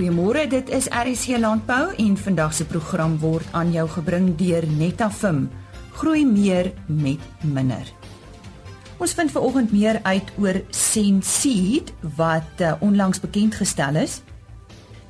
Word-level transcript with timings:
Goeiemôre, 0.00 0.46
dit 0.48 0.70
is 0.72 0.86
RC 0.88 1.36
Landbou 1.36 1.90
en 1.92 2.14
vandag 2.16 2.54
se 2.56 2.64
program 2.64 3.18
word 3.20 3.44
aan 3.52 3.68
jou 3.68 3.84
gebring 3.98 4.30
deur 4.38 4.64
Netafim. 4.64 5.42
Groei 5.92 6.22
meer 6.24 6.70
met 6.88 7.20
minder. 7.44 7.84
Ons 8.96 9.12
vind 9.12 9.28
vanoggend 9.28 9.74
meer 9.76 10.00
uit 10.02 10.32
oor 10.40 10.62
Senseed 10.72 11.92
wat 12.16 12.64
uh, 12.64 12.72
onlangs 12.80 13.20
bekend 13.20 13.60
gestel 13.60 14.00
is. 14.00 14.22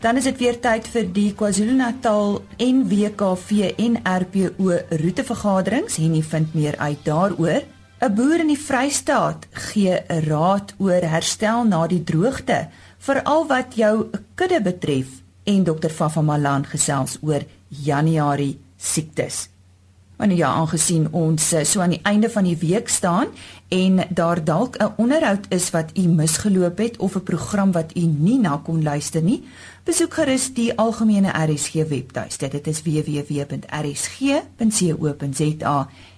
Dan 0.03 0.19
is 0.19 0.27
dit 0.27 0.43
weer 0.43 0.59
tyd 0.59 0.91
vir 0.91 1.07
die 1.15 1.29
KwaZulu-Natal 1.39 2.41
NWKV 2.59 3.71
en 3.79 4.03
RPO 4.03 4.75
roetevergaderings 5.05 6.03
en 6.03 6.19
jy 6.19 6.27
vind 6.35 6.59
meer 6.59 6.83
uit 6.83 7.07
daaroor. 7.07 7.63
'n 8.01 8.15
Boer 8.17 8.41
in 8.41 8.49
die 8.49 8.59
Vrystaat 8.59 9.47
gee 9.71 9.95
'n 10.09 10.23
raad 10.27 10.75
oor 10.79 11.05
herstel 11.15 11.65
na 11.69 11.87
die 11.87 12.03
droogte 12.03 12.71
veral 13.01 13.47
wat 13.49 13.75
jou 13.81 14.11
kudde 14.37 14.61
betref 14.63 15.07
en 15.49 15.65
dokter 15.65 15.91
Fafa 15.91 16.21
Malan 16.21 16.65
gesels 16.69 17.19
oor 17.25 17.45
Januarie 17.69 18.59
siektes. 18.77 19.49
Want 20.21 20.37
ja, 20.37 20.51
aangesien 20.53 21.09
ons 21.17 21.53
eh, 21.57 21.65
so 21.65 21.81
aan 21.81 21.95
die 21.95 22.05
einde 22.05 22.29
van 22.31 22.45
die 22.45 22.59
week 22.61 22.89
staan 22.93 23.27
en 23.73 24.05
daar 24.11 24.45
dalk 24.45 24.77
'n 24.77 24.93
onderhoud 24.97 25.47
is 25.49 25.71
wat 25.71 25.91
u 25.97 26.03
misgeloop 26.09 26.79
het 26.79 26.97
of 26.97 27.15
'n 27.17 27.23
program 27.23 27.73
wat 27.73 27.97
u 27.97 28.01
nie 28.01 28.39
na 28.39 28.61
kon 28.65 28.83
luister 28.83 29.23
nie, 29.23 29.45
besoek 29.85 30.15
gerus 30.15 30.55
die 30.55 30.77
algemene 30.77 31.31
RSG 31.33 31.73
webtuiste. 31.89 32.49
Dit 32.49 32.67
is 32.67 32.83
www.rsg.co.za 32.83 33.49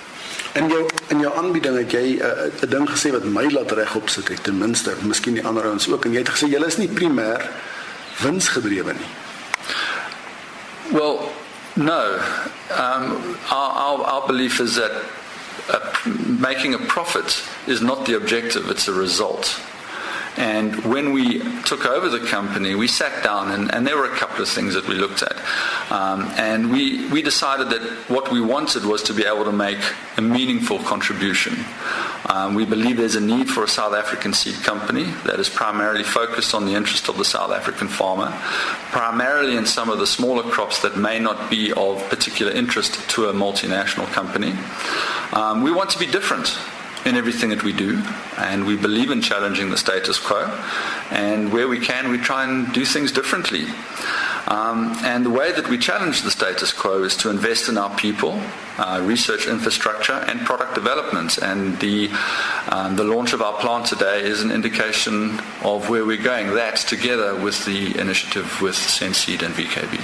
In 0.54 0.68
jou 0.68 0.88
in 1.08 1.20
jou 1.20 1.34
aanbieding 1.36 1.76
het 1.76 1.90
jy 1.92 2.16
'n 2.16 2.20
uh, 2.24 2.62
'n 2.64 2.70
ding 2.70 2.88
gesê 2.88 3.10
wat 3.12 3.24
my 3.24 3.44
laat 3.50 3.70
regop 3.72 4.08
sit 4.08 4.28
het 4.28 4.42
ten 4.42 4.58
minste, 4.58 4.94
miskien 5.02 5.34
die 5.34 5.44
ander 5.46 5.64
ouens 5.64 5.88
ook 5.88 6.04
en 6.04 6.12
jy 6.12 6.18
het 6.18 6.32
gesê 6.32 6.48
julle 6.48 6.66
is 6.66 6.76
nie 6.76 6.88
primêr 6.88 7.50
winsgedrewe 8.22 8.92
nie. 8.92 9.12
Well, 10.90 11.32
No, 11.76 12.16
um, 12.70 13.38
our, 13.50 13.70
our, 13.70 14.02
our, 14.02 14.26
belief 14.26 14.60
is 14.60 14.76
that 14.76 15.04
uh, 15.68 16.10
making 16.40 16.72
a 16.72 16.78
profit 16.78 17.42
is 17.68 17.82
not 17.82 18.06
the 18.06 18.16
objective; 18.16 18.70
it's 18.70 18.88
a 18.88 18.94
result. 18.94 19.60
And 20.36 20.84
when 20.84 21.12
we 21.12 21.40
took 21.62 21.86
over 21.86 22.08
the 22.10 22.26
company, 22.26 22.74
we 22.74 22.88
sat 22.88 23.24
down 23.24 23.50
and, 23.52 23.72
and 23.74 23.86
there 23.86 23.96
were 23.96 24.04
a 24.04 24.16
couple 24.16 24.42
of 24.42 24.48
things 24.48 24.74
that 24.74 24.86
we 24.86 24.94
looked 24.94 25.22
at. 25.22 25.36
Um, 25.90 26.24
and 26.36 26.70
we, 26.70 27.08
we 27.08 27.22
decided 27.22 27.70
that 27.70 27.80
what 28.08 28.30
we 28.30 28.42
wanted 28.42 28.84
was 28.84 29.02
to 29.04 29.14
be 29.14 29.24
able 29.24 29.44
to 29.44 29.52
make 29.52 29.78
a 30.18 30.20
meaningful 30.20 30.78
contribution. 30.80 31.54
Um, 32.28 32.54
we 32.54 32.64
believe 32.64 32.96
there's 32.96 33.14
a 33.14 33.20
need 33.20 33.48
for 33.48 33.62
a 33.62 33.68
South 33.68 33.94
African 33.94 34.32
seed 34.32 34.56
company 34.64 35.04
that 35.24 35.38
is 35.38 35.48
primarily 35.48 36.02
focused 36.02 36.54
on 36.54 36.66
the 36.66 36.74
interest 36.74 37.08
of 37.08 37.18
the 37.18 37.24
South 37.24 37.52
African 37.52 37.86
farmer, 37.86 38.32
primarily 38.90 39.56
in 39.56 39.64
some 39.64 39.90
of 39.90 39.98
the 39.98 40.06
smaller 40.06 40.42
crops 40.42 40.82
that 40.82 40.96
may 40.96 41.20
not 41.20 41.48
be 41.50 41.72
of 41.72 42.02
particular 42.08 42.50
interest 42.52 43.08
to 43.10 43.26
a 43.26 43.32
multinational 43.32 44.06
company. 44.12 44.52
Um, 45.32 45.62
we 45.62 45.70
want 45.70 45.90
to 45.90 45.98
be 45.98 46.06
different 46.06 46.58
in 47.04 47.14
everything 47.14 47.50
that 47.50 47.62
we 47.62 47.72
do, 47.72 48.02
and 48.36 48.66
we 48.66 48.76
believe 48.76 49.12
in 49.12 49.22
challenging 49.22 49.70
the 49.70 49.76
status 49.76 50.18
quo. 50.18 50.46
And 51.10 51.52
where 51.52 51.68
we 51.68 51.78
can, 51.78 52.10
we 52.10 52.18
try 52.18 52.42
and 52.42 52.72
do 52.72 52.84
things 52.84 53.12
differently. 53.12 53.66
Um, 54.48 54.92
and 55.02 55.24
the 55.24 55.30
way 55.30 55.50
that 55.52 55.68
we 55.68 55.76
challenge 55.76 56.22
the 56.22 56.30
status 56.30 56.72
quo 56.72 57.02
is 57.02 57.16
to 57.16 57.30
invest 57.30 57.68
in 57.68 57.76
our 57.76 57.94
people, 57.96 58.40
uh, 58.78 59.02
research 59.04 59.48
infrastructure, 59.48 60.24
and 60.28 60.40
product 60.40 60.74
development. 60.74 61.38
And 61.38 61.78
the, 61.80 62.10
um, 62.70 62.94
the 62.94 63.04
launch 63.04 63.32
of 63.32 63.42
our 63.42 63.58
plant 63.58 63.86
today 63.86 64.22
is 64.22 64.42
an 64.42 64.52
indication 64.52 65.40
of 65.62 65.88
where 65.88 66.04
we're 66.04 66.22
going. 66.22 66.54
That 66.54 66.76
together 66.76 67.34
with 67.34 67.64
the 67.64 67.98
initiative 67.98 68.60
with 68.60 68.76
Senseed 68.76 69.42
and 69.42 69.54
VKB. 69.54 69.98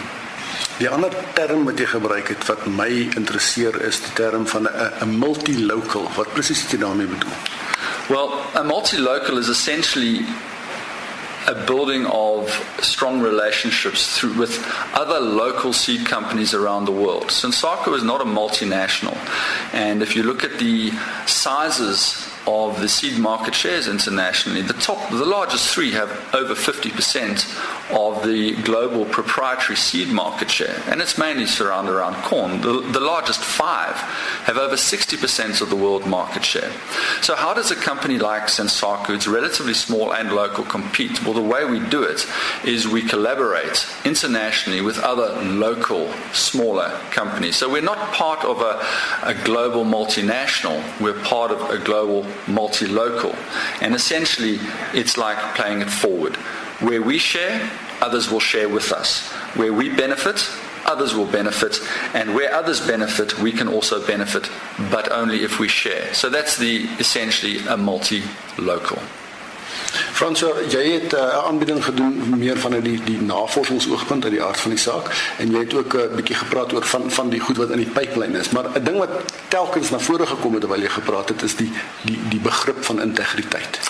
Die 0.79 0.89
ander 0.89 1.11
term 1.35 1.65
wat 1.69 1.79
jy 1.79 1.87
gebruik 1.87 2.33
het 2.33 2.47
wat 2.49 2.65
my 2.67 2.89
interesseer 3.15 3.77
is 3.87 4.01
die 4.01 4.13
term 4.19 4.47
van 4.47 4.67
'n 4.67 5.19
multi-local. 5.19 6.11
Wat 6.17 6.33
presies 6.33 6.63
het 6.63 6.71
jy 6.71 6.79
daarmee 6.79 7.07
bedoel? 7.07 7.37
Well, 8.09 8.33
a 8.55 8.63
multi-local 8.63 9.39
is 9.39 9.49
essentially 9.49 10.25
a 11.47 11.67
building 11.67 12.07
of 12.07 12.51
strong 12.81 13.21
relationships 13.21 14.17
through, 14.17 14.39
with 14.39 14.65
other 14.95 15.21
local 15.21 15.73
seed 15.73 16.07
companies 16.07 16.55
around 16.55 16.85
the 16.85 16.93
world. 16.93 17.25
Sensako 17.25 17.97
is 17.97 18.03
not 18.03 18.21
a 18.21 18.25
multinational. 18.25 19.17
And 19.73 20.03
if 20.03 20.15
you 20.17 20.23
look 20.23 20.45
at 20.45 20.59
the 20.59 20.91
sizes 21.27 22.32
of 22.47 22.81
the 22.81 22.89
seed 22.89 23.19
market 23.19 23.55
shares 23.55 23.87
internationally, 23.87 24.63
the 24.63 24.73
top, 24.75 25.11
the 25.11 25.25
largest 25.25 25.73
three 25.73 25.93
have 25.93 26.11
over 26.35 26.55
50% 26.55 27.97
of 27.97 28.27
the 28.27 28.55
global 28.63 29.05
proprietary 29.05 29.77
seed 29.77 30.09
market 30.09 30.51
share, 30.51 30.83
and 30.89 31.01
it's 31.01 31.19
mainly 31.19 31.47
surrounded 31.47 31.93
around 31.93 32.15
corn. 32.25 32.61
The, 32.61 32.81
the 32.81 33.01
largest 33.01 33.41
five 33.41 33.95
have 34.47 34.57
over 34.57 34.75
60% 34.75 35.61
of 35.61 35.71
the 35.71 35.77
world 35.77 36.07
market 36.07 36.45
share. 36.45 36.73
So 37.21 37.37
how 37.37 37.55
does 37.55 37.71
a 37.71 37.77
company 37.77 38.19
like 38.19 38.45
Sensaku, 38.45 39.15
it's 39.15 39.29
relatively 39.29 39.75
small 39.75 40.13
and 40.13 40.33
local, 40.33 40.65
compete? 40.65 41.23
Well, 41.25 41.35
the 41.35 41.43
way 41.43 41.65
we 41.65 41.79
do 41.89 42.03
it 42.03 42.27
is 42.65 42.89
we 42.89 43.03
collaborate 43.03 43.87
internationally 44.05 44.81
with 44.81 44.99
other 44.99 45.41
local, 45.43 46.13
smaller 46.33 46.91
companies. 47.11 47.57
So 47.57 47.71
we're 47.71 47.83
not 47.83 47.99
part 48.13 48.45
of 48.45 48.61
a, 48.61 48.85
a 49.23 49.35
global 49.45 49.85
multinational, 49.85 50.83
we're 51.01 51.21
part 51.23 51.51
of 51.51 51.71
a 51.71 51.79
global 51.79 52.27
multi-local. 52.47 53.35
And 53.81 53.95
essentially, 53.95 54.59
it's 54.93 55.17
like 55.17 55.39
playing 55.55 55.83
it 55.83 55.91
forward. 55.91 56.37
Where 56.81 57.03
we 57.03 57.19
share, 57.19 57.71
others 58.01 58.31
will 58.31 58.41
share 58.41 58.69
with 58.69 58.93
us. 58.93 59.31
Where 59.55 59.73
we 59.73 59.89
benefit, 59.89 60.49
others 60.85 61.15
will 61.15 61.27
benefit. 61.27 61.79
And 62.15 62.35
where 62.35 62.53
others 62.55 62.81
benefit, 62.81 63.39
we 63.39 63.53
can 63.53 63.69
also 63.69 64.05
benefit, 64.07 64.51
but 64.91 65.11
only 65.13 65.45
if 65.45 65.59
we 65.59 65.69
share. 65.69 66.13
So 66.15 66.29
that's 66.29 66.57
the 66.57 66.85
essentially 66.99 67.59
a 67.69 67.77
multi-local. 67.77 68.99
Frans, 69.93 70.45
jy 70.69 70.85
het 70.91 71.13
'n 71.13 71.17
uh, 71.17 71.45
aanbieding 71.47 71.85
gedoen 71.85 72.39
meer 72.39 72.59
van 72.59 72.81
die 72.81 73.01
die 73.05 73.21
navorsingsoogpunt 73.23 74.25
uit 74.25 74.33
die 74.33 74.43
aard 74.43 74.61
van 74.61 74.71
die 74.71 74.81
saak 74.81 75.35
en 75.39 75.51
jy 75.51 75.59
het 75.59 75.75
ook 75.75 75.95
'n 75.95 75.99
uh, 75.99 76.15
bietjie 76.17 76.37
gepraat 76.37 76.73
oor 76.73 76.85
van 76.85 77.11
van 77.11 77.29
die 77.29 77.41
goed 77.41 77.57
wat 77.57 77.71
in 77.71 77.77
die 77.85 77.93
pipeline 77.93 78.39
is. 78.39 78.51
Maar 78.51 78.65
'n 78.75 78.85
ding 78.85 78.99
wat 78.99 79.11
telkens 79.49 79.91
na 79.91 79.99
vore 79.99 80.27
gekom 80.27 80.53
het 80.53 80.61
terwyl 80.61 80.81
jy 80.81 80.89
gepraat 80.89 81.29
het 81.29 81.43
is 81.43 81.57
die 81.57 81.73
die 82.03 82.19
die 82.29 82.41
begrip 82.41 82.85
van 82.85 83.01
integriteit. 83.01 83.81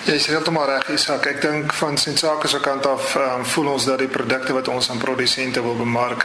Jy 0.00 0.14
sê 0.16 0.30
heeltemal 0.32 0.64
reg, 0.64 0.86
Isak. 0.94 1.26
Ek 1.28 1.42
dink 1.42 1.74
van 1.76 1.98
Sensake 2.00 2.48
se 2.48 2.56
kant 2.64 2.86
af 2.88 3.10
um, 3.20 3.42
voel 3.44 3.66
ons 3.74 3.84
dat 3.84 3.98
die 4.00 4.08
produkte 4.08 4.54
wat 4.56 4.70
ons 4.72 4.86
aan 4.88 5.02
produsente 5.02 5.60
wil 5.60 5.76
bemark, 5.76 6.24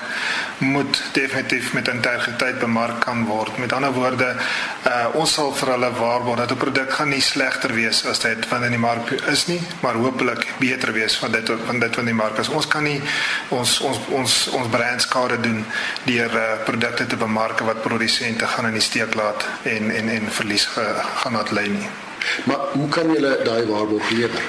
moet 0.63 1.01
definitief 1.17 1.73
met 1.75 1.91
integriteit 1.91 2.61
bemark 2.61 3.01
kan 3.03 3.25
word. 3.27 3.57
Met 3.59 3.75
ander 3.75 3.91
woorde, 3.91 4.29
uh, 4.31 5.17
ons 5.19 5.33
sal 5.35 5.51
vir 5.59 5.73
hulle 5.73 5.91
waarborg 5.97 6.39
dat 6.39 6.55
'n 6.55 6.61
produk 6.63 6.95
gaan 6.99 7.11
nie 7.11 7.19
slegter 7.19 7.75
wees 7.75 8.05
as 8.05 8.23
dit 8.23 8.47
van 8.47 8.63
in 8.63 8.77
die 8.77 8.79
mark 8.79 9.11
is 9.27 9.45
nie, 9.51 9.59
maar 9.83 9.99
hopelik 9.99 10.47
beter 10.59 10.93
wees 10.95 11.19
van 11.19 11.35
dit 11.35 11.51
van 11.65 11.79
dit 11.79 11.95
van 11.95 12.05
die 12.05 12.15
mark. 12.15 12.39
As 12.39 12.49
ons 12.49 12.67
kan 12.67 12.83
nie 12.83 13.01
ons 13.49 13.79
ons 13.81 13.99
ons 14.07 14.47
ons 14.55 14.71
brand 14.71 15.01
skade 15.01 15.41
doen 15.41 15.65
deur 16.05 16.31
uh, 16.31 16.63
produkte 16.63 17.05
te 17.05 17.17
bemark 17.17 17.59
wat 17.59 17.81
produsente 17.81 18.47
gaan 18.47 18.71
in 18.71 18.79
die 18.79 18.87
steek 18.89 19.13
laat 19.15 19.45
en 19.63 19.91
en 19.91 20.09
en 20.09 20.31
verlies 20.31 20.69
uh, 20.77 21.05
gaan 21.19 21.33
laat 21.33 21.51
lê 21.51 21.67
nie. 21.67 22.04
Maar 22.43 22.57
hoe 22.73 22.89
kan 22.89 23.11
julle 23.13 23.39
daai 23.43 23.65
waarborg 23.65 24.09
lewer? 24.09 24.45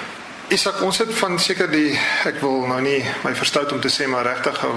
Isak, 0.49 0.78
ons 0.87 0.99
het 1.02 1.08
van 1.19 1.40
seker 1.43 1.67
die 1.67 1.96
ek 2.28 2.37
wil 2.38 2.69
nou 2.70 2.78
nie 2.78 3.00
my 3.25 3.32
verstout 3.34 3.73
om 3.75 3.81
te 3.82 3.90
sê 3.90 4.06
maar 4.06 4.28
regtig 4.28 4.61
uh, 4.62 4.75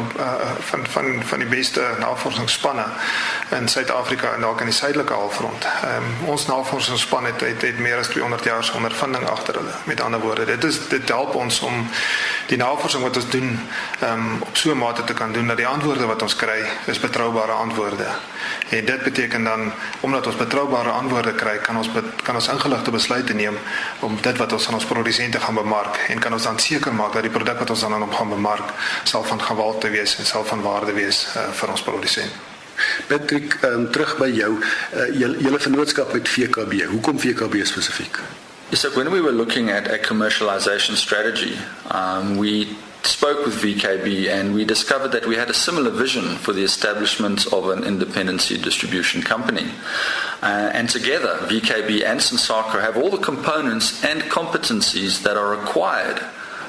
van 0.72 0.86
van 0.90 1.10
van 1.30 1.44
die 1.44 1.50
beste 1.52 1.84
navorsingsspanne 2.02 2.88
in 3.54 3.70
Suid-Afrika 3.70 4.32
en 4.34 4.48
dalk 4.48 4.64
in 4.66 4.72
die 4.72 4.78
suidelike 4.80 5.14
halfrond. 5.14 5.68
Ehm 5.70 6.08
um, 6.10 6.32
ons 6.34 6.48
navorsingsspan 6.50 7.30
het, 7.30 7.46
het 7.46 7.62
het 7.62 7.78
meer 7.78 8.02
as 8.02 8.10
200 8.10 8.50
jaar 8.50 8.64
se 8.64 8.74
ondervinding 8.82 9.30
agter 9.30 9.62
hulle. 9.62 9.76
Met 9.86 10.02
ander 10.02 10.20
woorde, 10.20 10.46
dit 10.50 10.64
is 10.64 10.82
dit 10.90 11.14
help 11.14 11.38
ons 11.38 11.62
om 11.62 11.86
die 12.50 12.58
navorsing 12.58 13.04
wat 13.06 13.18
ons 13.20 13.30
doen 13.30 13.50
um, 14.04 14.42
op 14.42 14.58
so 14.58 14.72
'n 14.72 14.78
mate 14.78 15.04
te 15.04 15.14
kan 15.14 15.32
doen 15.34 15.48
dat 15.48 15.58
die 15.58 15.68
antwoorde 15.68 16.06
wat 16.06 16.22
ons 16.22 16.36
kry 16.36 16.66
is 16.86 17.00
betroubare 17.00 17.52
antwoorde. 17.52 18.08
En 18.70 18.86
dit 18.86 19.04
beteken 19.04 19.44
dan 19.44 19.72
omdat 20.00 20.28
ons 20.28 20.36
betroubare 20.36 20.90
antwoorde 20.90 21.34
kry, 21.34 21.58
kan 21.58 21.78
ons 21.78 21.90
kan 22.24 22.36
ons 22.36 22.48
ingeligte 22.48 22.92
besluite 22.92 23.34
neem 23.34 23.58
om 24.00 24.18
dit 24.22 24.38
wat 24.38 24.54
ons 24.54 24.68
aan 24.68 24.74
ons 24.74 24.86
produsente 24.86 25.40
gaan 25.40 25.56
bemark 25.56 25.96
en 26.08 26.20
kan 26.20 26.34
ons 26.34 26.44
dan 26.44 26.60
seker 26.60 26.94
maak 26.94 27.14
dat 27.14 27.22
die 27.22 27.32
produk 27.32 27.60
wat 27.60 27.70
ons 27.70 27.80
dan 27.80 27.94
aan 27.94 28.02
hom 28.02 28.14
gaan 28.14 28.30
bemark 28.30 28.74
sal 29.04 29.24
van 29.24 29.42
gewalte 29.42 29.90
wees 29.90 30.18
en 30.18 30.26
sal 30.26 30.46
van 30.46 30.62
waarde 30.62 30.94
wees 30.94 31.28
uh, 31.36 31.52
vir 31.52 31.70
ons 31.70 31.82
produsent. 31.82 32.32
Patrick, 33.08 33.58
um, 33.64 33.92
terug 33.92 34.18
by 34.18 34.30
jou, 34.32 34.60
uh, 34.94 35.08
julle 35.20 35.60
vennootskap 35.60 36.14
met 36.14 36.30
VKB. 36.30 36.86
Hoekom 36.86 37.20
VKB 37.20 37.66
spesifiek? 37.66 38.20
So 38.74 38.96
when 38.96 39.12
we 39.12 39.20
were 39.20 39.32
looking 39.32 39.70
at 39.70 39.88
a 39.88 39.98
commercialization 39.98 40.96
strategy, 40.96 41.58
um, 41.90 42.38
we 42.38 42.78
spoke 43.02 43.44
with 43.44 43.56
VKB 43.56 44.30
and 44.30 44.54
we 44.54 44.64
discovered 44.64 45.08
that 45.08 45.26
we 45.26 45.36
had 45.36 45.50
a 45.50 45.56
similar 45.56 45.90
vision 45.90 46.36
for 46.36 46.54
the 46.54 46.62
establishment 46.62 47.52
of 47.52 47.70
an 47.70 47.84
independency 47.84 48.60
distribution 48.60 49.24
company. 49.24 49.72
Uh, 50.44 50.70
and 50.72 50.88
together, 50.88 51.40
VKB 51.50 52.06
and 52.06 52.20
Sensako 52.20 52.80
have 52.80 52.96
all 52.96 53.10
the 53.10 53.18
components 53.18 54.04
and 54.06 54.22
competencies 54.24 55.24
that 55.24 55.36
are 55.36 55.50
required 55.50 56.20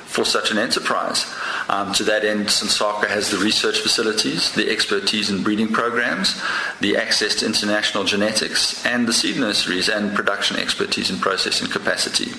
for 0.07 0.25
such 0.25 0.51
an 0.51 0.57
enterprise. 0.57 1.27
Um, 1.71 1.93
to 1.93 2.05
that 2.05 2.25
end, 2.25 2.47
Sensaka 2.47 3.07
has 3.07 3.31
the 3.31 3.37
research 3.37 3.79
facilities, 3.79 4.51
the 4.51 4.69
expertise 4.69 5.31
in 5.31 5.45
breeding 5.45 5.69
programs, 5.69 6.43
the 6.81 6.97
access 6.97 7.37
to 7.37 7.47
international 7.47 8.03
genetics, 8.03 8.85
and 8.85 9.07
the 9.07 9.13
seed 9.13 9.37
nurseries 9.37 9.89
and 9.89 10.13
production 10.13 10.57
expertise 10.57 11.11
and 11.11 11.21
processing 11.21 11.69
capacity. 11.69 12.33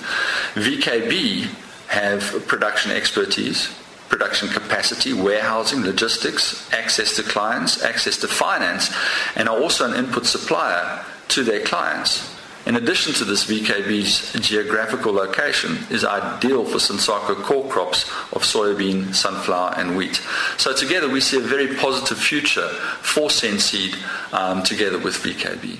VKB 0.52 1.46
have 1.88 2.46
production 2.46 2.92
expertise, 2.92 3.74
production 4.10 4.50
capacity, 4.50 5.14
warehousing, 5.14 5.80
logistics, 5.80 6.70
access 6.74 7.16
to 7.16 7.22
clients, 7.22 7.82
access 7.82 8.18
to 8.18 8.28
finance, 8.28 8.94
and 9.34 9.48
are 9.48 9.58
also 9.58 9.90
an 9.90 9.96
input 9.96 10.26
supplier 10.26 11.02
to 11.28 11.42
their 11.42 11.60
clients. 11.60 12.36
In 12.72 12.78
addition 12.78 13.12
to 13.20 13.26
this, 13.26 13.44
VKB's 13.44 14.32
geographical 14.40 15.12
location 15.12 15.76
is 15.90 16.06
ideal 16.06 16.64
for 16.64 16.78
Sensako 16.78 17.34
core 17.42 17.68
crops 17.68 18.04
of 18.32 18.44
soybean, 18.44 19.14
sunflower, 19.14 19.74
and 19.76 19.94
wheat. 19.94 20.22
So 20.56 20.72
together 20.72 21.06
we 21.06 21.20
see 21.20 21.36
a 21.36 21.40
very 21.40 21.76
positive 21.76 22.16
future 22.16 22.68
for 23.02 23.28
Senseed 23.28 23.92
um, 24.32 24.62
together 24.62 24.98
with 24.98 25.20
VKB. 25.20 25.76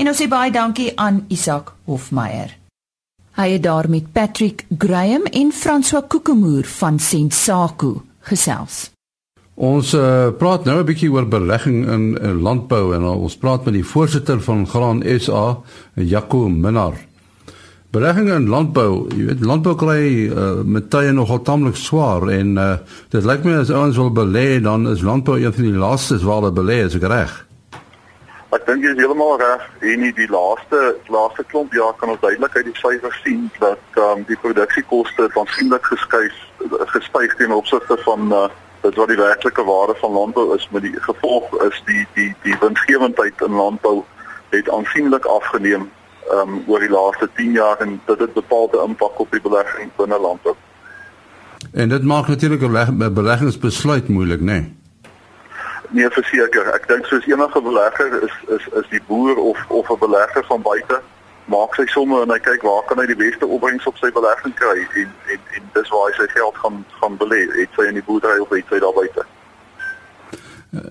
En 0.00 0.08
ons 0.08 0.16
sê 0.16 0.30
baie 0.32 0.48
dankie 0.48 0.94
aan 0.96 1.26
Isak 1.28 1.74
Hofmeyer. 1.84 2.56
Hy 3.36 3.48
het 3.58 3.66
daar 3.68 3.90
met 3.92 4.08
Patrick 4.16 4.64
Graham 4.78 5.28
en 5.28 5.52
François 5.52 6.06
Kokemoer 6.08 6.64
van 6.64 6.96
Sensako 6.96 7.98
gesels. 8.32 8.86
Ons 9.60 9.90
uh, 9.92 10.30
praat 10.40 10.64
nou 10.64 10.78
'n 10.80 10.86
bietjie 10.88 11.10
oor 11.12 11.26
belegging 11.28 11.84
in, 11.84 12.04
in 12.16 12.40
landbou 12.40 12.94
en 12.96 13.02
uh, 13.04 13.12
ons 13.12 13.36
praat 13.36 13.64
met 13.68 13.74
die 13.76 13.84
voorsitter 13.84 14.40
van 14.40 14.62
Graan 14.66 15.02
SA, 15.20 15.58
Jaco 16.00 16.48
Minnar. 16.48 16.96
Belegging 17.92 18.30
in 18.32 18.48
landbou, 18.48 19.04
jy 19.12 19.26
weet 19.28 19.44
landbou 19.44 19.74
kry 19.76 20.32
uh, 20.32 20.62
met 20.64 20.88
tye 20.88 21.12
nogal 21.12 21.42
tamelik 21.44 21.76
swaar 21.76 22.24
en 22.32 22.56
uh, 22.56 22.78
dit 23.12 23.26
lyk 23.28 23.44
my 23.44 23.58
as 23.60 23.68
ouens 23.70 24.00
wil 24.00 24.08
belê 24.08 24.62
dan 24.64 24.88
is 24.88 25.04
landbou 25.04 25.36
een 25.36 25.52
van 25.52 25.68
die 25.68 25.82
laaste 25.84 26.16
waar 26.24 26.40
hulle 26.40 26.56
belê 26.56 26.80
is 26.86 26.96
reg. 26.96 27.36
Ek 28.56 28.64
dink 28.64 28.80
jy 28.80 28.94
is 28.96 29.02
heeltemal 29.04 29.36
reg. 29.44 29.68
En 29.92 30.08
die 30.08 30.30
laaste 30.32 30.80
laaste 31.12 31.44
klomp 31.52 31.76
jaar 31.76 31.92
kan 32.00 32.08
ons 32.08 32.24
duidelik 32.24 32.56
uit 32.56 32.64
die 32.64 32.80
syfers 32.80 33.20
sien 33.28 33.44
dat 33.60 34.00
um, 34.00 34.24
die 34.24 34.40
produksiekoste 34.40 35.28
aansienlik 35.36 35.84
geskuif 35.92 36.32
gestyg 36.96 37.36
ten 37.36 37.52
opsigte 37.52 38.00
van 38.08 38.32
uh, 38.32 38.48
dit 38.80 38.94
wat 38.94 39.08
die 39.08 39.16
werklike 39.16 39.64
waarde 39.64 39.94
van 40.00 40.12
landbou 40.12 40.56
is 40.56 40.68
met 40.70 40.82
die 40.82 40.94
gevolg 41.00 41.62
is 41.68 41.82
die 41.84 42.06
die 42.14 42.34
die 42.42 42.56
winsgewendheid 42.60 43.40
in 43.46 43.52
landbou 43.52 44.02
het 44.50 44.70
aansienlik 44.70 45.24
afgeneem 45.24 45.90
um, 46.32 46.62
oor 46.66 46.80
die 46.80 46.90
laaste 46.90 47.28
10 47.34 47.52
jaar 47.52 47.78
en 47.78 48.00
dit 48.06 48.18
het 48.18 48.32
bepaalde 48.32 48.82
impak 48.86 49.18
op 49.18 49.30
die 49.30 49.40
belegging 49.40 49.90
binne 49.96 50.18
landbou. 50.18 50.54
En 51.72 51.88
dit 51.88 52.02
maak 52.02 52.28
natuurlik 52.28 52.62
'n 52.62 53.14
beleggingsbesluit 53.14 54.08
moeilik, 54.08 54.40
né? 54.40 54.44
Nee? 54.44 54.78
Nee, 55.90 56.10
verseker. 56.10 56.68
Ek 56.74 56.88
dink 56.88 57.06
soos 57.06 57.26
enige 57.26 57.62
belegger 57.62 58.22
is 58.22 58.34
is 58.56 58.66
is 58.80 58.86
die 58.90 59.02
boer 59.06 59.36
of 59.36 59.58
of 59.68 59.90
'n 59.90 59.98
belegger 59.98 60.44
van 60.44 60.62
buite 60.62 61.00
maak 61.50 61.74
sy 61.74 61.86
somme 61.90 62.22
en 62.22 62.30
hy 62.30 62.38
kyk 62.44 62.62
waar 62.66 62.84
kan 62.88 63.00
hy 63.02 63.08
die 63.10 63.18
beste 63.18 63.46
opbrengs 63.46 63.86
op 63.90 63.98
sy 63.98 64.10
belegging 64.14 64.54
kry 64.60 64.78
en 65.02 65.10
en 65.34 65.40
en 65.58 65.68
dis 65.74 65.92
waar 65.92 66.08
hy 66.08 66.14
sy 66.20 66.28
geld 66.36 66.56
gaan 66.62 66.80
gaan 67.00 67.18
belê. 67.20 67.42
Het 67.58 67.76
sy 67.78 67.88
in 67.90 67.98
die 67.98 68.06
boerdery 68.06 68.38
of 68.44 68.54
het 68.54 68.70
sy 68.70 68.80
daar 68.82 68.96
buite? 68.96 69.26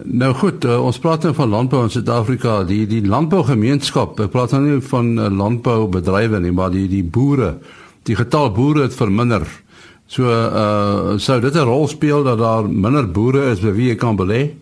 Nou 0.04 0.34
goed, 0.36 0.66
uh, 0.68 0.76
ons 0.84 1.00
praat 1.00 1.24
nou 1.24 1.32
van 1.38 1.54
landbou 1.54 1.86
in 1.86 1.94
Suid-Afrika. 1.94 2.58
Die 2.68 2.84
die 2.90 3.04
landbougemeenskap, 3.08 4.20
ek 4.26 4.34
praat 4.34 4.52
nou 4.56 4.66
nie 4.66 4.80
van 4.90 5.14
uh, 5.16 5.30
landboubedrywe 5.32 6.42
nie, 6.44 6.52
maar 6.56 6.74
die 6.74 6.88
die 6.92 7.04
boere. 7.04 7.54
Die 8.08 8.18
getal 8.20 8.52
boere 8.52 8.90
het 8.90 8.98
verminder. 8.98 9.48
So 10.10 10.26
uh 10.26 11.16
sou 11.22 11.40
dit 11.40 11.56
'n 11.56 11.70
rol 11.70 11.88
speel 11.88 12.24
dat 12.24 12.40
daar 12.40 12.68
minder 12.68 13.08
boere 13.08 13.52
is 13.52 13.62
by 13.62 13.72
wie 13.72 13.90
jy 13.90 13.96
kan 13.96 14.18
belê? 14.18 14.59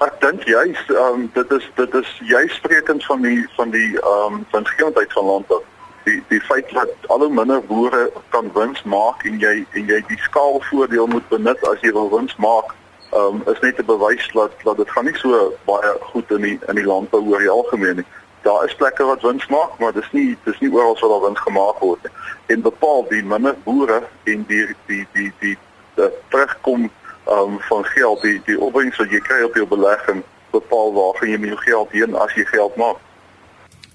Ek 0.00 0.14
dink 0.20 0.46
juist 0.48 0.90
ehm 0.90 1.14
um, 1.14 1.24
dit 1.34 1.50
is 1.52 1.64
dit 1.76 1.94
is 1.94 2.10
juist 2.24 2.54
sprekend 2.56 3.04
van 3.04 3.20
die 3.20 3.40
van 3.56 3.70
die 3.70 3.88
ehm 4.00 4.34
um, 4.34 4.44
van 4.48 4.64
skieldheid 4.64 5.12
van 5.12 5.24
landbou. 5.24 5.58
Die 6.04 6.22
die 6.28 6.40
feit 6.40 6.70
dat 6.72 6.92
al 7.06 7.20
hoe 7.20 7.28
minder 7.28 7.60
boere 7.72 8.06
kan 8.28 8.48
wins 8.54 8.80
maak 8.82 9.26
en 9.28 9.36
jy 9.42 9.66
en 9.76 9.90
jy 9.92 9.98
die 10.08 10.18
skaalvoordeel 10.28 11.06
moet 11.06 11.28
benut 11.28 11.66
as 11.68 11.84
jy 11.84 11.92
wil 11.92 12.08
wins 12.14 12.32
maak, 12.36 12.72
ehm 13.10 13.42
um, 13.42 13.42
is 13.52 13.60
net 13.60 13.82
'n 13.82 13.90
bewys 13.90 14.30
dat 14.32 14.56
dat 14.64 14.80
dit 14.80 14.90
gaan 14.90 15.04
nie 15.04 15.18
so 15.20 15.52
baie 15.68 15.92
goed 16.12 16.32
in 16.38 16.48
die 16.48 16.58
in 16.68 16.80
die 16.80 16.88
landbou 16.92 17.20
oor 17.28 17.44
die 17.44 17.52
algemeen 17.56 18.00
nie. 18.00 18.08
Daar 18.48 18.64
is 18.64 18.74
plekke 18.80 19.04
wat 19.04 19.26
wins 19.28 19.46
maak, 19.52 19.76
maar 19.78 19.92
dis 19.92 20.08
nie 20.12 20.38
dis 20.44 20.60
nie 20.60 20.72
oral 20.72 20.96
waar 21.00 21.12
daar 21.12 21.26
wins 21.28 21.44
gemaak 21.48 21.84
word 21.84 22.08
nie. 22.08 22.14
En 22.56 22.64
bepaal 22.70 23.04
die 23.12 23.22
minder 23.22 23.56
boere 23.68 24.00
en 24.24 24.48
die 24.48 24.64
die 24.66 24.76
die 24.86 25.06
die, 25.12 25.32
die, 25.40 25.58
die 25.94 26.08
terugkom 26.28 26.88
um, 27.30 27.60
van 27.60 27.84
geld 27.84 28.22
die 28.22 28.40
die 28.44 28.58
opbrengs 28.60 28.98
wat 28.98 29.10
jy 29.10 29.20
kry 29.20 29.42
op 29.46 29.54
jou 29.54 29.66
belegging 29.66 30.22
bepaal 30.50 30.92
waar 30.92 31.14
gaan 31.18 31.30
jy 31.30 31.38
met 31.38 31.54
jou 31.54 31.62
geld 31.62 31.94
heen 31.94 32.18
as 32.18 32.34
jy 32.34 32.44
geld 32.50 32.76
maak. 32.76 32.98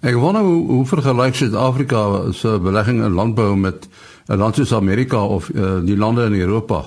Ek 0.05 0.15
wonder 0.21 0.43
hoe 0.45 0.61
hoe 0.69 0.85
vergelyk 0.85 1.35
Suid-Afrika 1.35 2.31
se 2.31 2.59
belegging 2.61 3.03
in 3.03 3.17
landbou 3.17 3.55
met 3.55 3.87
'n 4.27 4.37
land 4.37 4.55
soos 4.55 4.73
Amerika 4.73 5.25
of 5.25 5.49
uh, 5.49 5.79
die 5.81 5.97
lande 5.97 6.25
in 6.25 6.39
Europa? 6.39 6.85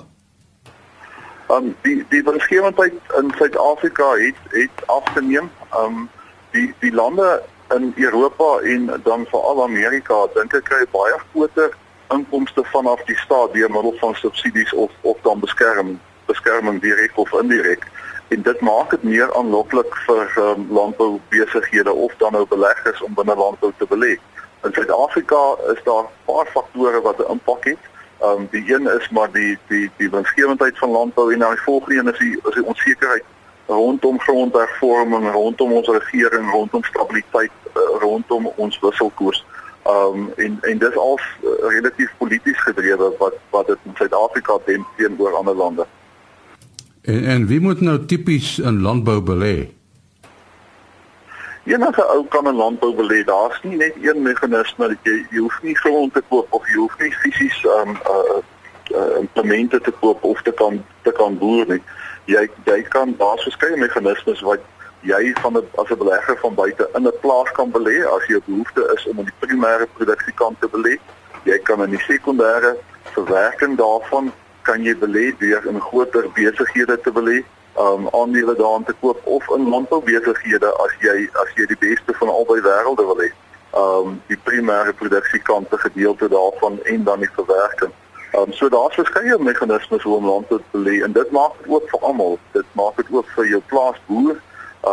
Um 1.49 1.75
die 1.83 2.05
die 2.09 2.23
winsgewendheid 2.23 2.93
in 3.19 3.33
Suid-Afrika 3.39 4.11
het 4.17 4.39
het 4.51 4.87
afgeneem. 4.87 5.51
Um 5.85 6.09
die 6.51 6.75
die 6.81 6.93
lande 6.93 7.43
in 7.77 7.93
Europa 7.97 8.59
en 8.59 9.01
dan 9.05 9.27
veral 9.31 9.63
Amerika 9.63 10.27
dink 10.35 10.55
ek 10.55 10.65
kry 10.65 10.85
baie 10.93 11.19
groter 11.33 11.77
inkomste 12.09 12.65
vanaf 12.65 13.05
die 13.05 13.17
staat 13.17 13.53
deur 13.53 13.71
middel 13.71 13.95
van 14.01 14.15
subsidies 14.15 14.73
of 14.73 14.91
of 15.01 15.17
dan 15.23 15.41
beskerming 15.41 15.99
beskerming 16.31 16.81
direk 16.85 17.19
of 17.19 17.33
indirek 17.43 17.87
en 18.29 18.43
dit 18.43 18.61
maak 18.61 18.91
dit 18.91 19.03
meer 19.03 19.35
aanloklik 19.41 19.95
vir 20.07 20.35
um, 20.45 20.67
landboubesighede 20.71 21.93
of 21.93 22.13
dan 22.23 22.37
nou 22.37 22.45
beleggers 22.49 23.03
om 23.03 23.15
binne 23.17 23.37
landbou 23.37 23.73
te 23.79 23.89
belê 23.93 24.17
In 24.65 24.73
Suid-Afrika 24.73 25.57
is 25.73 25.83
daar 25.85 26.03
'n 26.03 26.09
paar 26.25 26.47
faktore 26.47 27.01
wat 27.01 27.19
'n 27.19 27.31
impak 27.31 27.65
het. 27.65 27.79
Ehm 28.21 28.31
um, 28.31 28.49
die 28.51 28.75
een 28.75 28.87
is 29.01 29.09
maar 29.09 29.33
die 29.33 29.59
die 29.69 29.91
die 29.97 30.11
winsgewendheid 30.11 30.79
van 30.79 30.91
landbou 30.91 31.33
en 31.33 31.39
dan 31.39 31.51
die 31.51 31.61
volgende 31.61 31.99
een 31.99 32.13
is 32.13 32.19
die 32.19 32.41
is 32.49 32.55
die 32.55 32.65
onsekerheid 32.65 33.25
rondom 33.67 34.21
grondhervorming, 34.21 35.33
rondom 35.33 35.73
ons 35.73 35.89
regering, 35.89 36.51
rondom 36.51 36.85
stabiliteit, 36.85 37.51
uh, 37.75 37.83
rondom 38.01 38.47
ons 38.57 38.79
wisselkoers. 38.79 39.45
Ehm 39.83 39.95
um, 39.95 40.33
en 40.37 40.59
en 40.61 40.79
dis 40.79 40.97
al 40.97 41.19
uh, 41.43 41.51
relatief 41.69 42.13
polities 42.19 42.61
gedrewe 42.63 43.15
wat 43.19 43.35
wat 43.51 43.67
dit 43.67 43.79
in 43.83 43.95
Suid-Afrika 43.95 44.59
teen 44.65 44.87
teenoor 44.97 45.35
ander 45.35 45.55
lande. 45.55 45.87
En 47.09 47.25
en 47.25 47.47
wie 47.47 47.61
moet 47.61 47.81
nou 47.81 48.05
tipies 48.05 48.59
in 48.59 48.81
landbou 48.81 49.23
belê? 49.23 49.69
Enige 51.65 52.05
ou 52.15 52.25
kan 52.29 52.45
'n 52.49 52.57
landbou 52.57 52.95
belê. 52.95 53.25
Daar's 53.25 53.61
nie 53.63 53.77
net 53.77 53.95
een 54.03 54.23
meganisme 54.23 54.89
dat 54.89 54.99
jy 55.03 55.27
jy 55.31 55.39
hoef 55.39 55.63
nie 55.63 55.77
grond 55.77 56.13
te 56.13 56.23
koop 56.29 56.47
of 56.53 56.67
jy 56.69 56.77
hoef 56.77 56.99
nie 56.99 57.13
fisies 57.13 57.65
um 57.65 57.91
uh, 57.91 58.41
uh 58.99 59.19
implemente 59.19 59.81
te 59.81 59.93
koop 60.01 60.25
of 60.25 60.43
te 60.43 60.53
kan 60.53 60.85
te 61.03 61.13
kan 61.13 61.39
boer 61.39 61.67
nie. 61.69 61.83
Jy 62.25 62.49
jy 62.65 62.83
kan 62.83 63.15
daar's 63.19 63.43
verskeie 63.43 63.77
meganismes 63.77 64.41
wat 64.41 64.61
jy 65.01 65.33
van 65.41 65.57
'n 65.57 65.65
as 65.75 65.91
'n 65.91 65.99
belegger 65.99 66.39
van 66.39 66.55
buite 66.55 66.91
in 66.95 67.07
'n 67.07 67.21
plaas 67.21 67.51
kan 67.53 67.71
belê 67.71 67.97
as 68.17 68.27
jy 68.27 68.37
'n 68.37 68.43
behoefte 68.47 68.93
is 68.97 69.07
om 69.07 69.19
in 69.19 69.25
die 69.25 69.41
primêre 69.47 69.87
produksiekant 69.97 70.61
te 70.61 70.69
belê. 70.69 70.99
Jy 71.43 71.59
kan 71.59 71.83
in 71.83 71.91
die 71.91 72.05
sekondêre 72.13 72.77
verwerking 73.03 73.77
daarvan 73.77 74.33
kan 74.63 74.85
jy 74.85 74.95
belê 74.99 75.31
deur 75.39 75.67
in 75.67 75.81
groter 75.81 76.27
besighede 76.35 77.01
te 77.01 77.11
belê 77.11 77.45
um 77.79 78.09
aandele 78.13 78.55
daarin 78.55 78.85
te 78.85 78.95
koop 79.01 79.21
of 79.25 79.49
in 79.57 79.69
landboubesighede 79.69 80.71
as 80.85 80.95
jy 81.01 81.29
as 81.43 81.51
jy 81.55 81.67
die 81.71 81.79
beste 81.79 82.15
van 82.21 82.33
albei 82.33 82.61
wêrelde 82.67 83.07
wil 83.07 83.23
hê. 83.23 83.31
Um 83.83 84.19
die 84.27 84.39
primêre 84.49 84.93
produksiekante 85.01 85.79
gedeelte 85.79 86.29
daarvan 86.29 86.83
en 86.83 87.05
dan 87.05 87.21
die 87.21 87.31
verwerking. 87.37 87.93
Um 88.39 88.53
so 88.53 88.69
daar's 88.69 88.95
verskeie 88.95 89.39
meganismes 89.39 90.03
hoe 90.03 90.17
om 90.17 90.27
landbou 90.27 90.59
te 90.59 90.79
belê 90.79 91.03
en 91.05 91.13
dit 91.13 91.31
maak 91.31 91.55
dit 91.63 91.73
ook 91.73 91.91
vir 91.91 92.07
almal. 92.11 92.39
Dit 92.53 92.67
maak 92.73 92.97
dit 92.97 93.07
ook 93.11 93.29
vir 93.37 93.47
jou 93.55 93.63
plaasboer, 93.67 94.41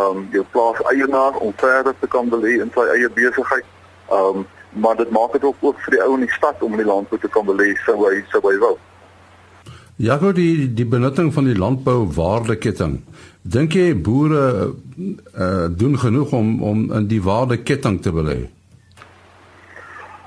um 0.01 0.27
jou 0.31 0.45
plaaseienaar 0.51 1.38
om 1.41 1.53
verder 1.57 1.95
te 2.00 2.07
kan 2.07 2.29
belê 2.29 2.60
in 2.62 2.72
sy 2.75 2.86
eie 2.98 3.10
besigheid. 3.10 3.65
Um 4.12 4.45
maar 4.75 4.95
dit 4.95 5.10
maak 5.10 5.31
dit 5.31 5.43
ook 5.43 5.55
ook 5.60 5.77
vir 5.79 5.93
die 5.95 6.03
ou 6.03 6.13
in 6.17 6.25
die 6.27 6.36
stad 6.36 6.62
om 6.62 6.74
in 6.75 6.81
die 6.84 6.91
landbou 6.91 7.19
te 7.19 7.29
kan 7.31 7.45
belê 7.48 7.74
sou 7.86 7.95
hy 8.03 8.19
sou 8.29 8.43
hy 8.43 8.57
wou. 8.60 8.75
Ja, 9.95 10.17
gou 10.19 10.33
die 10.35 10.73
die 10.75 10.85
benutting 10.85 11.29
van 11.33 11.45
die 11.47 11.55
landbou 11.55 12.01
waardeketting. 12.17 12.97
Dink 13.47 13.77
jy 13.79 13.93
boere 13.95 14.41
uh, 14.67 15.67
doen 15.71 15.95
genoeg 15.99 16.33
om 16.35 16.49
om 16.63 16.81
in 16.97 17.07
die 17.07 17.21
waardeketting 17.23 18.01
te 18.03 18.11
belê? 18.11 18.35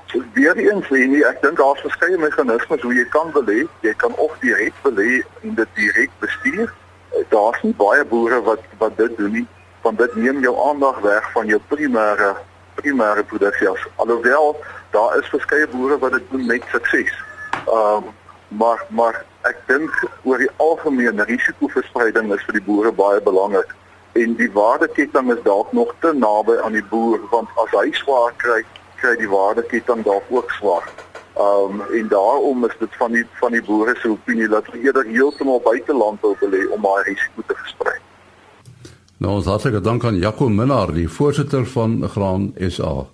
So 0.09 0.23
weer 0.33 0.57
eens 0.57 0.89
nie, 0.89 1.21
ek 1.21 1.43
dink 1.45 1.61
daar's 1.61 1.83
verskeie 1.85 2.17
meganismes 2.17 2.81
hoe 2.81 2.95
jy 2.97 3.05
kan 3.13 3.29
belê. 3.35 3.67
Jy 3.85 3.93
kan 4.01 4.15
of 4.17 4.33
direk 4.41 4.73
belê 4.81 5.21
en 5.43 5.53
dit 5.61 5.77
direk 5.77 6.17
bestuur. 6.23 6.73
Eh, 7.13 7.25
daar's 7.29 7.61
nie 7.61 7.75
baie 7.77 8.05
boere 8.09 8.41
wat 8.41 8.65
wat 8.81 8.97
dit 8.97 9.17
doen 9.21 9.37
nie. 9.37 9.47
Van 9.85 10.01
dit 10.01 10.15
neem 10.15 10.41
jou 10.41 10.55
aandag 10.65 10.97
weg 11.05 11.29
van 11.35 11.45
jou 11.45 11.61
primêre 11.69 12.31
primêre 12.81 13.23
produksie. 13.23 13.69
Alhoewel 14.01 14.55
daar 14.97 15.19
is 15.21 15.29
verskeie 15.29 15.69
boere 15.69 16.01
wat 16.01 16.17
dit 16.17 16.33
doen 16.33 16.49
met 16.49 16.65
sukses. 16.73 17.13
Ehm 17.67 18.09
um, 18.09 18.17
maar 18.49 18.85
maar 18.89 19.25
ek 19.47 19.61
dink 19.67 19.91
oor 20.23 20.41
die 20.41 20.51
algemene 20.57 21.23
risikoverspreiding 21.29 22.33
is 22.33 22.45
vir 22.47 22.57
die 22.57 22.65
boere 22.65 22.91
baie 22.91 23.21
belangrik 23.21 23.75
en 24.17 24.35
die 24.39 24.49
waardeketting 24.51 25.31
is 25.33 25.43
dalk 25.43 25.71
nog 25.73 25.93
te 25.99 26.13
naby 26.13 26.57
aan 26.63 26.73
die 26.77 26.85
boer 26.91 27.21
want 27.31 27.49
as 27.63 27.75
hy 27.77 27.91
swaar 28.01 28.33
kry 28.41 28.63
kry 28.99 29.15
die 29.19 29.29
waardeketting 29.31 30.03
dalk 30.03 30.25
ook 30.33 30.51
swaar. 30.57 30.87
Um 31.39 31.83
en 31.95 32.07
daarom 32.11 32.65
is 32.67 32.75
dit 32.79 32.95
van 32.99 33.13
die 33.15 33.23
van 33.39 33.55
die 33.55 33.63
boere 33.63 33.95
se 34.01 34.09
opinie 34.11 34.49
dat 34.51 34.65
hulle 34.67 34.83
eerder 34.83 35.05
heeltemal 35.05 35.61
buite 35.63 35.93
landbou 35.93 36.33
belê 36.41 36.65
om 36.73 36.81
daai 36.83 37.03
risiko 37.11 37.45
te 37.47 37.55
versprei. 37.61 37.95
Nou 39.19 39.37
ons 39.37 39.47
hartlike 39.51 39.81
dank 39.83 40.03
aan 40.03 40.19
Jaco 40.19 40.49
Minnar, 40.49 40.93
die 40.95 41.07
voorsitter 41.09 41.65
van 41.65 42.01
Graan 42.09 42.51
SA. 42.71 43.05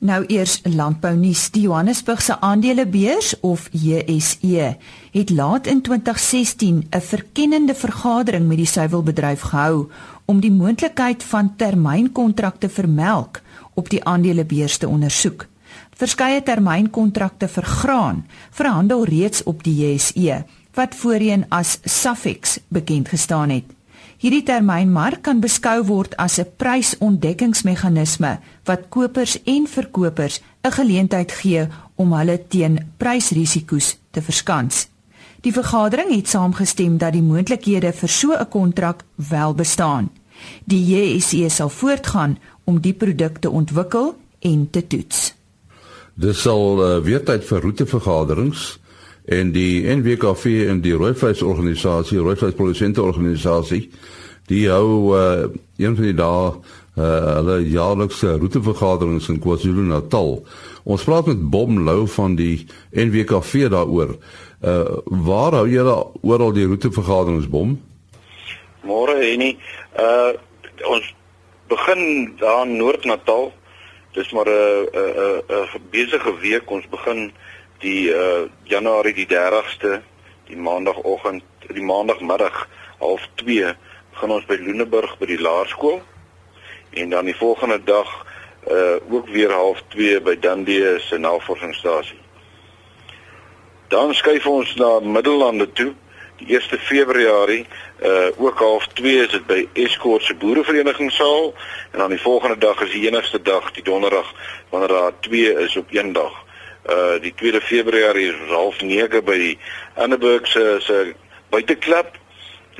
Nou 0.00 0.22
eers 0.32 0.60
landbou 0.64 1.12
nuus. 1.12 1.50
Die 1.52 1.66
Johannesburgse 1.66 2.38
aandelebeurs 2.40 3.34
of 3.44 3.66
JSE 3.70 4.76
het 5.12 5.30
laat 5.30 5.66
in 5.66 5.82
2016 5.82 6.86
'n 6.90 7.00
verkennende 7.00 7.74
vergadering 7.74 8.46
met 8.48 8.56
die 8.56 8.66
suiwelbedryf 8.66 9.40
gehou 9.40 9.90
om 10.24 10.40
die 10.40 10.52
moontlikheid 10.52 11.22
van 11.22 11.56
termynkontrakte 11.56 12.68
vir 12.68 12.88
melk 12.88 13.42
op 13.74 13.88
die 13.88 14.04
aandelebeurs 14.04 14.76
te 14.76 14.88
ondersoek. 14.88 15.46
Verskeie 15.94 16.42
termynkontrakte 16.42 17.48
vir 17.48 17.64
graan 17.64 18.26
verhandel 18.50 19.04
reeds 19.04 19.42
op 19.42 19.62
die 19.62 19.74
JSE 19.74 20.44
wat 20.74 20.94
voorheen 20.94 21.44
as 21.48 21.78
Safex 21.84 22.58
bekend 22.68 23.08
gestaan 23.08 23.50
het. 23.50 23.79
Hierdie 24.20 24.42
termynmark 24.44 25.22
kan 25.24 25.38
beskou 25.40 25.78
word 25.88 26.12
as 26.20 26.36
'n 26.38 26.52
prysontdekkingsmeganisme 26.60 28.32
wat 28.68 28.88
kopers 28.92 29.38
en 29.44 29.66
verkopers 29.66 30.40
'n 30.62 30.72
geleentheid 30.72 31.32
gee 31.32 31.66
om 31.96 32.12
hulle 32.12 32.36
teen 32.48 32.92
prysrisiko's 32.98 33.96
te 34.10 34.20
verskans. 34.22 34.88
Die 35.40 35.52
vergadering 35.52 36.12
het 36.14 36.28
saamgestem 36.28 36.98
dat 36.98 37.12
die 37.12 37.22
moontlikhede 37.22 37.92
vir 37.92 38.08
so 38.08 38.32
'n 38.32 38.48
kontrak 38.48 39.04
wel 39.14 39.54
bestaan. 39.54 40.10
Die 40.64 40.84
JSE 40.84 41.48
sal 41.48 41.68
voortgaan 41.68 42.38
om 42.64 42.80
die 42.80 42.94
produkte 42.94 43.50
ontwikkel 43.50 44.16
en 44.38 44.70
te 44.70 44.86
toets. 44.86 45.34
Dis 46.14 46.42
sal 46.42 46.62
uh, 46.78 47.02
weer 47.04 47.24
tyd 47.24 47.44
vir 47.44 47.60
roetevergaderings 47.60 48.78
en 49.24 49.52
die 49.52 49.86
NWKV 49.86 50.68
en 50.68 50.80
die 50.80 50.94
Rooivleisorganisasie, 50.96 52.18
Rooivleisprodusente 52.18 53.02
organisasie, 53.02 53.90
die 54.46 54.68
hou 54.70 55.14
uh, 55.14 55.46
een 55.78 55.94
van 55.96 56.04
die 56.04 56.16
dae 56.18 56.50
uh, 56.50 57.04
hulle 57.36 57.60
jaarlikse 57.70 58.36
roetevergaderings 58.40 59.28
in 59.28 59.38
KwaZulu-Natal. 59.42 60.40
Ons 60.84 61.04
praat 61.04 61.26
met 61.30 61.42
Bob 61.50 61.70
Lou 61.70 62.06
van 62.08 62.34
die 62.34 62.66
NWKV 62.90 63.68
daaroor. 63.70 64.16
Uh 64.60 64.98
waar 65.24 65.54
hou 65.56 65.68
julle 65.68 65.94
oral 66.20 66.52
die 66.52 66.66
roetevergaderings 66.68 67.46
bom? 67.48 67.78
Môre 68.84 69.16
Henny. 69.16 69.54
Uh 69.96 70.36
ons 70.84 71.06
begin 71.68 72.34
daar 72.40 72.66
in 72.66 72.76
Noord-Natal. 72.76 73.52
Dis 74.12 74.32
maar 74.32 74.48
'n 74.48 74.88
'n 74.92 75.42
'n 75.48 75.88
besige 75.90 76.34
week. 76.40 76.70
Ons 76.70 76.88
begin 76.88 77.32
die 77.80 78.10
uh 78.12 78.48
Januarie 78.68 79.14
die 79.14 79.26
30ste, 79.26 80.00
die 80.48 80.56
maandagooggend, 80.56 81.44
die 81.68 81.84
maandagmiddag 81.84 82.66
half 83.00 83.28
2 83.34 83.74
gaan 84.20 84.34
ons 84.34 84.48
by 84.48 84.58
Loeneburg 84.60 85.16
by 85.20 85.28
die 85.30 85.40
laerskool 85.40 86.00
en 86.90 87.12
dan 87.14 87.30
die 87.30 87.36
volgende 87.36 87.80
dag 87.84 88.10
uh 88.68 88.98
ook 89.08 89.30
weer 89.32 89.52
half 89.52 89.80
2 89.94 90.20
by 90.20 90.36
Dundee 90.38 90.98
se 91.00 91.18
navorsingsstasie. 91.18 92.18
Dan 93.88 94.14
skuif 94.14 94.46
ons 94.46 94.74
na 94.78 95.00
Middellande 95.00 95.72
toe. 95.72 95.94
Die 96.36 96.56
1 96.56 96.78
Februarie 96.78 97.64
uh 98.04 98.28
ook 98.36 98.58
half 98.58 98.86
2 99.00 99.16
is 99.24 99.32
dit 99.32 99.46
by 99.46 99.64
Escort 99.72 100.22
se 100.22 100.34
boerevereniging 100.34 101.12
saal 101.12 101.54
en 101.92 101.98
dan 101.98 102.12
die 102.12 102.20
volgende 102.20 102.58
dag 102.58 102.80
is 102.82 102.92
die 102.92 103.08
enigste 103.08 103.42
dag, 103.42 103.72
die 103.72 103.84
donderdag 103.84 104.34
wanneer 104.68 104.88
daar 104.88 105.18
2 105.20 105.52
is 105.64 105.76
op 105.76 105.88
een 105.90 106.12
dag. 106.12 106.44
Uh 106.88 107.20
die 107.20 107.34
2 107.36 107.60
Februarie 107.60 108.30
is 108.32 108.48
half 108.48 108.80
9 108.80 109.22
by 109.24 109.36
die 109.38 109.58
Anneburg 109.94 110.46
se 110.46 110.78
se 110.80 111.14
buiteklub 111.50 112.16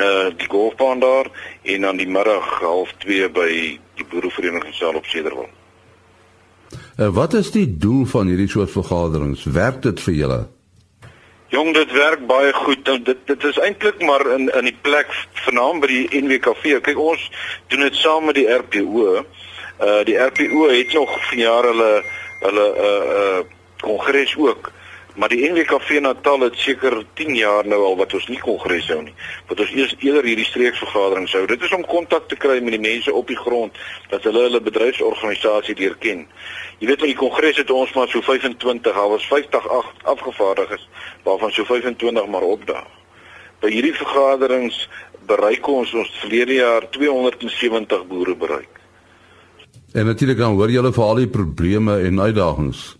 uh 0.00 0.30
die 0.36 0.48
golfbaan 0.48 1.00
daar 1.00 1.26
en 1.62 1.80
dan 1.80 1.96
die 1.96 2.08
middag 2.08 2.60
half 2.60 2.94
2 2.98 3.28
by 3.28 3.50
die 3.96 4.06
boerevereniging 4.10 4.74
saal 4.74 4.94
op 4.94 5.06
Cederwil. 5.06 5.48
Uh, 6.96 7.08
wat 7.08 7.34
is 7.34 7.50
die 7.50 7.76
doel 7.76 8.06
van 8.06 8.26
hierdie 8.26 8.48
soort 8.48 8.70
vergaderings? 8.70 9.44
Werk 9.44 9.82
dit 9.82 10.00
vir 10.00 10.14
julle? 10.14 10.40
Jong, 11.50 11.72
dit 11.74 11.92
werk 11.92 12.26
baie 12.26 12.52
goed. 12.54 12.84
Nou, 12.86 12.98
dit 13.02 13.22
dit 13.26 13.44
is 13.44 13.58
eintlik 13.58 14.02
maar 14.06 14.26
in 14.36 14.48
in 14.54 14.68
die 14.70 14.76
plek 14.82 15.08
vanaam 15.44 15.80
by 15.82 15.88
die 15.90 16.20
NWKV. 16.22 16.76
Kyk, 16.86 16.98
ons 16.98 17.24
doen 17.72 17.82
dit 17.86 17.96
saam 17.98 18.28
met 18.30 18.38
die 18.38 18.46
RPO. 18.46 19.24
Uh 19.80 20.02
die 20.06 20.18
RPO 20.20 20.68
het 20.70 20.92
nog 20.94 21.16
vanjaar 21.30 21.72
hulle 21.72 21.90
hulle 22.44 22.68
uh 22.88 23.00
uh 23.22 23.40
kongres 23.80 24.36
ook. 24.36 24.72
Maar 25.14 25.28
die 25.28 25.50
NWKV 25.50 25.98
Natal 26.00 26.40
het 26.40 26.56
seker 26.56 26.94
10 27.14 27.34
jaar 27.34 27.66
nou 27.66 27.80
al 27.84 27.96
wat 27.98 28.14
ons 28.14 28.28
nie 28.30 28.38
kongres 28.38 28.86
hou 28.88 29.00
nie. 29.02 29.14
Wat 29.50 29.60
ons 29.60 29.72
eers 29.74 29.94
eerder 29.98 30.24
hierdie 30.24 30.46
streeksvergaderings 30.46 31.34
hou. 31.34 31.42
Dit 31.50 31.62
is 31.66 31.74
om 31.74 31.82
kontak 31.84 32.28
te 32.30 32.38
kry 32.38 32.60
met 32.62 32.76
die 32.76 32.82
mense 32.82 33.12
op 33.12 33.26
die 33.28 33.38
grond 33.38 33.76
dat 34.12 34.24
hulle 34.28 34.46
hulle 34.46 34.62
bedryfsorganisasie 34.62 35.74
leer 35.80 35.96
ken. 35.98 36.26
Jy 36.78 36.88
weet 36.88 37.02
met 37.02 37.10
die 37.10 37.18
kongres 37.18 37.58
het 37.58 37.70
ons 37.74 37.92
maar 37.98 38.08
so 38.08 38.22
25, 38.22 38.96
al 38.96 39.10
was 39.16 39.26
50 39.26 39.66
afgevaardiges 40.14 40.86
waarvan 41.26 41.52
so 41.52 41.66
25 41.68 42.30
maar 42.30 42.46
opdaag. 42.46 42.88
By 43.60 43.68
hierdie 43.74 43.96
vergaderings 43.98 44.86
bereik 45.28 45.66
ons 45.68 45.92
ons 45.94 46.14
verlede 46.22 46.62
jaar 46.62 46.86
270 46.94 48.06
boere 48.08 48.36
bereik. 48.38 48.78
En 49.92 50.06
natuurlik 50.06 50.38
dan 50.38 50.54
hoor 50.54 50.70
julle 50.70 50.94
vir 50.94 51.04
al 51.04 51.22
die 51.24 51.28
probleme 51.28 51.98
en 52.06 52.20
uitdagings. 52.20 52.99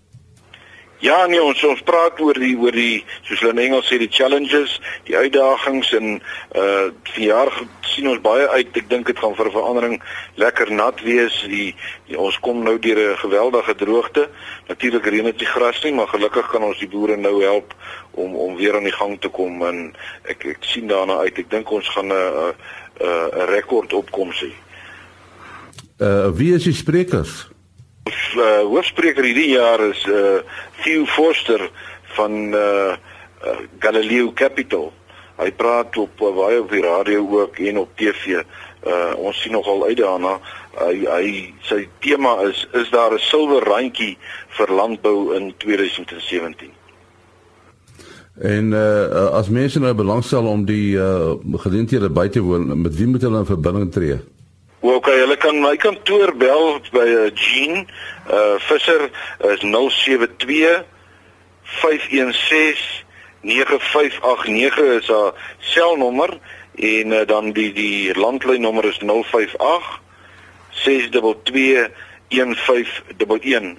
Ja, 1.00 1.26
nee, 1.26 1.40
ons 1.40 1.62
ons 1.64 1.80
praat 1.88 2.19
oor 2.21 2.37
die 2.37 2.52
oor 2.61 2.76
die 2.76 3.00
soos 3.25 3.40
hulle 3.40 3.54
in 3.54 3.62
Engels 3.71 3.88
sê 3.88 3.97
die 4.02 4.11
challenges, 4.12 4.75
die 5.09 5.16
uitdagings 5.16 5.95
en 5.97 6.19
uh 6.61 6.90
vir 7.14 7.23
jaar 7.25 7.52
sien 7.88 8.09
ons 8.11 8.21
baie 8.21 8.45
uit. 8.52 8.76
Ek 8.76 8.90
dink 8.90 9.09
dit 9.09 9.19
gaan 9.19 9.35
vir 9.35 9.49
'n 9.49 9.54
verandering 9.54 9.97
lekker 10.37 10.73
nat 10.73 11.00
wees. 11.00 11.40
Die, 11.49 11.75
die 12.07 12.19
ons 12.19 12.37
kom 12.45 12.62
nou 12.62 12.76
deur 12.78 13.00
'n 13.00 13.16
geweldige 13.16 13.75
droogte. 13.75 14.28
Natuurlik 14.69 15.07
reën 15.07 15.25
dit 15.25 15.40
nie 15.40 15.52
gras 15.54 15.83
nie, 15.83 15.92
maar 15.92 16.09
gelukkig 16.09 16.50
kan 16.50 16.62
ons 16.62 16.78
die 16.78 16.88
boere 16.88 17.16
nou 17.16 17.42
help 17.42 17.75
om 18.11 18.37
om 18.37 18.57
weer 18.57 18.76
aan 18.76 18.85
die 18.85 18.99
gang 19.00 19.21
te 19.21 19.28
kom 19.28 19.62
en 19.62 19.97
ek 20.25 20.45
ek 20.45 20.64
sien 20.64 20.87
daarna 20.87 21.16
uit. 21.25 21.38
Ek 21.38 21.50
dink 21.50 21.71
ons 21.71 21.88
gaan 21.88 22.12
'n 22.12 22.12
'n 22.12 22.54
'n 23.40 23.47
rekord 23.49 23.92
opkoms 23.92 24.45
hê. 24.45 24.52
Uh 26.00 26.28
wie 26.37 26.54
is 26.54 26.64
die 26.64 26.76
sprekers? 26.76 27.50
Uh, 28.37 28.62
hoofspreker 28.69 29.25
hierdie 29.25 29.52
jaar 29.57 29.83
is 29.90 30.05
uh 30.07 30.40
Theo 30.83 31.05
Forster 31.05 31.71
van 32.17 32.55
uh, 32.55 32.97
uh 33.45 33.61
Galileo 33.79 34.33
Capital. 34.33 34.93
Hy 35.40 35.50
praat 35.57 35.97
op 35.97 36.21
uh, 36.21 36.33
baie 36.37 36.61
op 36.61 36.73
die 36.73 36.83
radio 36.85 37.25
ook 37.40 37.59
en 37.59 37.79
op 37.85 37.95
TV. 37.97 38.43
Uh 38.87 39.12
ons 39.17 39.43
sien 39.43 39.52
nogal 39.52 39.85
uit 39.88 39.99
daarna. 40.00 40.38
Hy 40.79 40.97
hy 41.05 41.31
sy 41.69 41.87
tema 42.00 42.38
is 42.49 42.67
is 42.73 42.90
daar 42.90 43.12
'n 43.14 43.25
silwer 43.31 43.64
randjie 43.64 44.17
vir 44.57 44.69
landbou 44.73 45.35
in 45.37 45.55
2017. 45.57 46.71
En 48.40 48.73
uh 48.73 49.31
as 49.37 49.49
mense 49.49 49.81
nou 49.81 49.95
belangstel 49.95 50.47
om 50.47 50.64
die 50.64 50.97
uh 50.97 51.37
geleenthede 51.61 52.11
by 52.11 52.29
te 52.29 52.40
woon, 52.40 52.83
met 52.83 52.97
wie 52.97 53.07
moet 53.07 53.23
hulle 53.23 53.38
in 53.38 53.47
verbinding 53.47 53.93
tree? 53.93 54.21
Wel, 54.81 54.95
okay, 54.95 55.19
hulle 55.21 55.37
kan 55.37 55.59
my 55.61 55.75
kantoor 55.77 56.31
bel 56.41 56.79
by 56.89 57.05
uh, 57.05 57.29
Jean 57.37 57.83
uh 58.33 58.57
Visser 58.65 59.11
is 59.51 59.61
072 59.61 60.87
516 61.83 63.05
9589 63.45 64.81
is 65.03 65.11
haar 65.13 65.37
selnommer 65.59 66.33
en 66.81 67.13
uh, 67.13 67.27
dan 67.29 67.53
die 67.53 67.69
die 67.77 68.17
landlynnommer 68.17 68.89
is 68.89 69.03
058 69.05 70.01
622 70.71 71.93
1511 72.33 73.77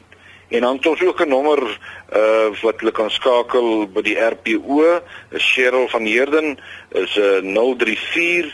en 0.52 0.62
dan 0.62 0.78
het 0.78 0.86
ons 0.86 1.02
ook 1.02 1.26
'n 1.26 1.34
nommer 1.34 1.66
uh 2.14 2.54
wat 2.62 2.78
hulle 2.78 2.94
kan 2.94 3.10
skakel 3.10 3.90
by 3.90 4.06
die 4.06 4.20
RPO, 4.22 5.02
is 5.34 5.54
Cheryl 5.54 5.88
van 5.88 6.06
Heerden 6.06 6.60
is 6.94 7.18
uh, 7.18 7.42
034 7.42 8.54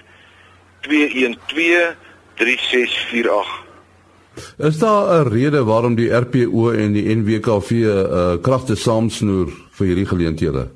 212 0.88 2.07
3648. 2.38 3.66
Is 4.58 4.78
daar 4.78 5.26
'n 5.26 5.30
rede 5.30 5.64
waarom 5.64 5.96
die 5.96 6.10
RPO 6.10 6.72
en 6.72 6.92
die 6.92 7.16
NWKV 7.16 7.72
uh, 7.72 8.34
kragte 8.42 8.76
saamsnoer 8.76 9.50
vir 9.72 9.86
hierdie 9.88 10.06
geleenthede? 10.06 10.70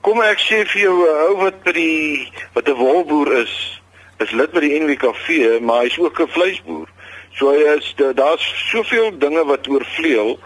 Kom 0.00 0.20
ek 0.22 0.40
sê 0.40 0.64
vir 0.66 0.80
jou 0.80 0.96
'n 0.96 1.08
uh, 1.08 1.28
ou 1.28 1.36
wat 1.44 1.62
by 1.62 1.72
die 1.72 2.32
wat 2.52 2.68
'n 2.68 2.76
wolboer 2.76 3.32
is, 3.42 3.80
is 4.18 4.32
lid 4.32 4.50
by 4.52 4.60
die 4.60 4.80
NWKV, 4.80 5.60
maar 5.60 5.82
hy's 5.82 5.98
ook 5.98 6.20
'n 6.20 6.28
vleisboer. 6.28 6.88
So 7.34 7.52
hy 7.52 7.76
is 7.76 7.94
daar's 8.14 8.44
soveel 8.70 9.18
dinge 9.18 9.44
wat 9.44 9.68
oorvleuel. 9.68 10.38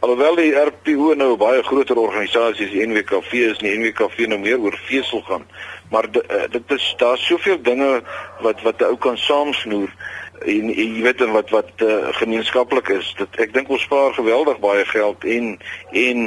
Alhoewel 0.00 0.34
die 0.34 0.54
RPO 0.54 1.14
nou 1.14 1.32
'n 1.32 1.38
baie 1.38 1.62
groter 1.62 1.96
organisasie 1.96 2.66
is, 2.66 2.72
die 2.72 2.86
NWKV 2.86 3.32
is 3.32 3.60
nie 3.60 3.78
NWKV 3.78 4.26
nou 4.26 4.38
meer 4.38 4.58
oor 4.58 4.78
vesel 4.86 5.22
gaan 5.22 5.46
maar 5.90 6.08
eh, 6.12 6.50
dit 6.50 6.72
is 6.72 6.94
daar's 6.96 7.26
soveel 7.26 7.62
dinge 7.62 8.02
wat 8.40 8.62
wat 8.62 8.80
'n 8.80 8.84
ou 8.84 8.96
kan 8.96 9.18
saamsnoer 9.18 9.92
en, 10.38 10.74
en 10.74 10.94
jy 10.94 11.02
weet 11.02 11.24
wat 11.30 11.50
wat 11.50 11.70
uh, 11.82 12.08
gemeenskaplik 12.10 12.88
is 12.88 13.14
dit 13.18 13.40
ek 13.42 13.52
dink 13.54 13.68
ons 13.68 13.82
spaar 13.82 14.14
geweldig 14.14 14.58
baie 14.58 14.84
geld 14.84 15.24
en 15.24 15.58
en 15.90 16.18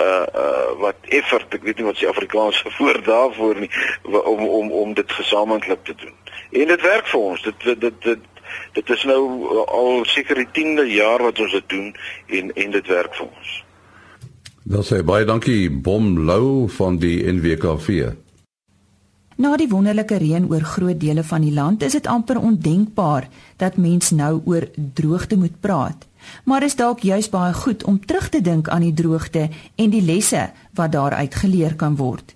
uh 0.00 0.26
uh 0.34 0.70
wat 0.78 0.96
effort 1.02 1.54
ek 1.54 1.62
weet 1.62 1.76
nie 1.76 1.86
wat 1.86 1.96
se 1.96 2.08
Afrikaanse 2.08 2.70
woord 2.78 3.04
daarvoor 3.04 3.60
nie 3.60 3.70
om 4.02 4.46
om 4.48 4.72
om 4.72 4.94
dit 4.94 5.12
gesamentlik 5.12 5.84
te 5.84 5.94
doen 5.94 6.14
en 6.50 6.66
dit 6.66 6.82
werk 6.82 7.06
vir 7.06 7.20
ons 7.20 7.42
dit 7.42 7.60
dit 7.64 7.80
dit, 7.80 8.02
dit 8.02 8.32
Dit 8.72 8.90
is 8.90 9.04
nou 9.04 9.22
al 9.66 10.04
seker 10.06 10.38
die 10.38 10.48
10de 10.54 10.86
jaar 10.94 11.22
wat 11.22 11.38
ons 11.42 11.52
dit 11.52 11.68
doen 11.68 11.94
en 12.26 12.52
en 12.54 12.70
dit 12.70 12.86
werk 12.86 13.14
vir 13.18 13.26
ons. 13.26 13.54
Dan 14.64 14.84
sê 14.86 15.00
baie 15.04 15.26
dankie 15.28 15.70
Bom 15.70 16.14
Lou 16.28 16.68
van 16.76 16.98
die 17.02 17.18
NWKV. 17.32 18.14
Na 19.36 19.56
die 19.56 19.68
wonderlike 19.68 20.16
reën 20.16 20.46
oor 20.50 20.62
groot 20.62 21.00
dele 21.00 21.24
van 21.24 21.42
die 21.42 21.52
land, 21.52 21.82
is 21.82 21.92
dit 21.92 22.06
amper 22.06 22.38
ondenkbaar 22.38 23.28
dat 23.56 23.76
mens 23.76 24.10
nou 24.10 24.40
oor 24.44 24.68
droogte 24.94 25.36
moet 25.36 25.60
praat. 25.60 26.06
Maar 26.44 26.62
is 26.62 26.76
dalk 26.76 27.00
juis 27.00 27.28
baie 27.28 27.52
goed 27.52 27.84
om 27.84 27.98
terug 28.06 28.28
te 28.28 28.40
dink 28.40 28.68
aan 28.68 28.86
die 28.86 28.94
droogte 28.94 29.48
en 29.74 29.90
die 29.90 30.02
lesse 30.02 30.50
wat 30.74 30.92
daaruit 30.92 31.34
geleer 31.34 31.74
kan 31.74 31.96
word. 31.96 32.34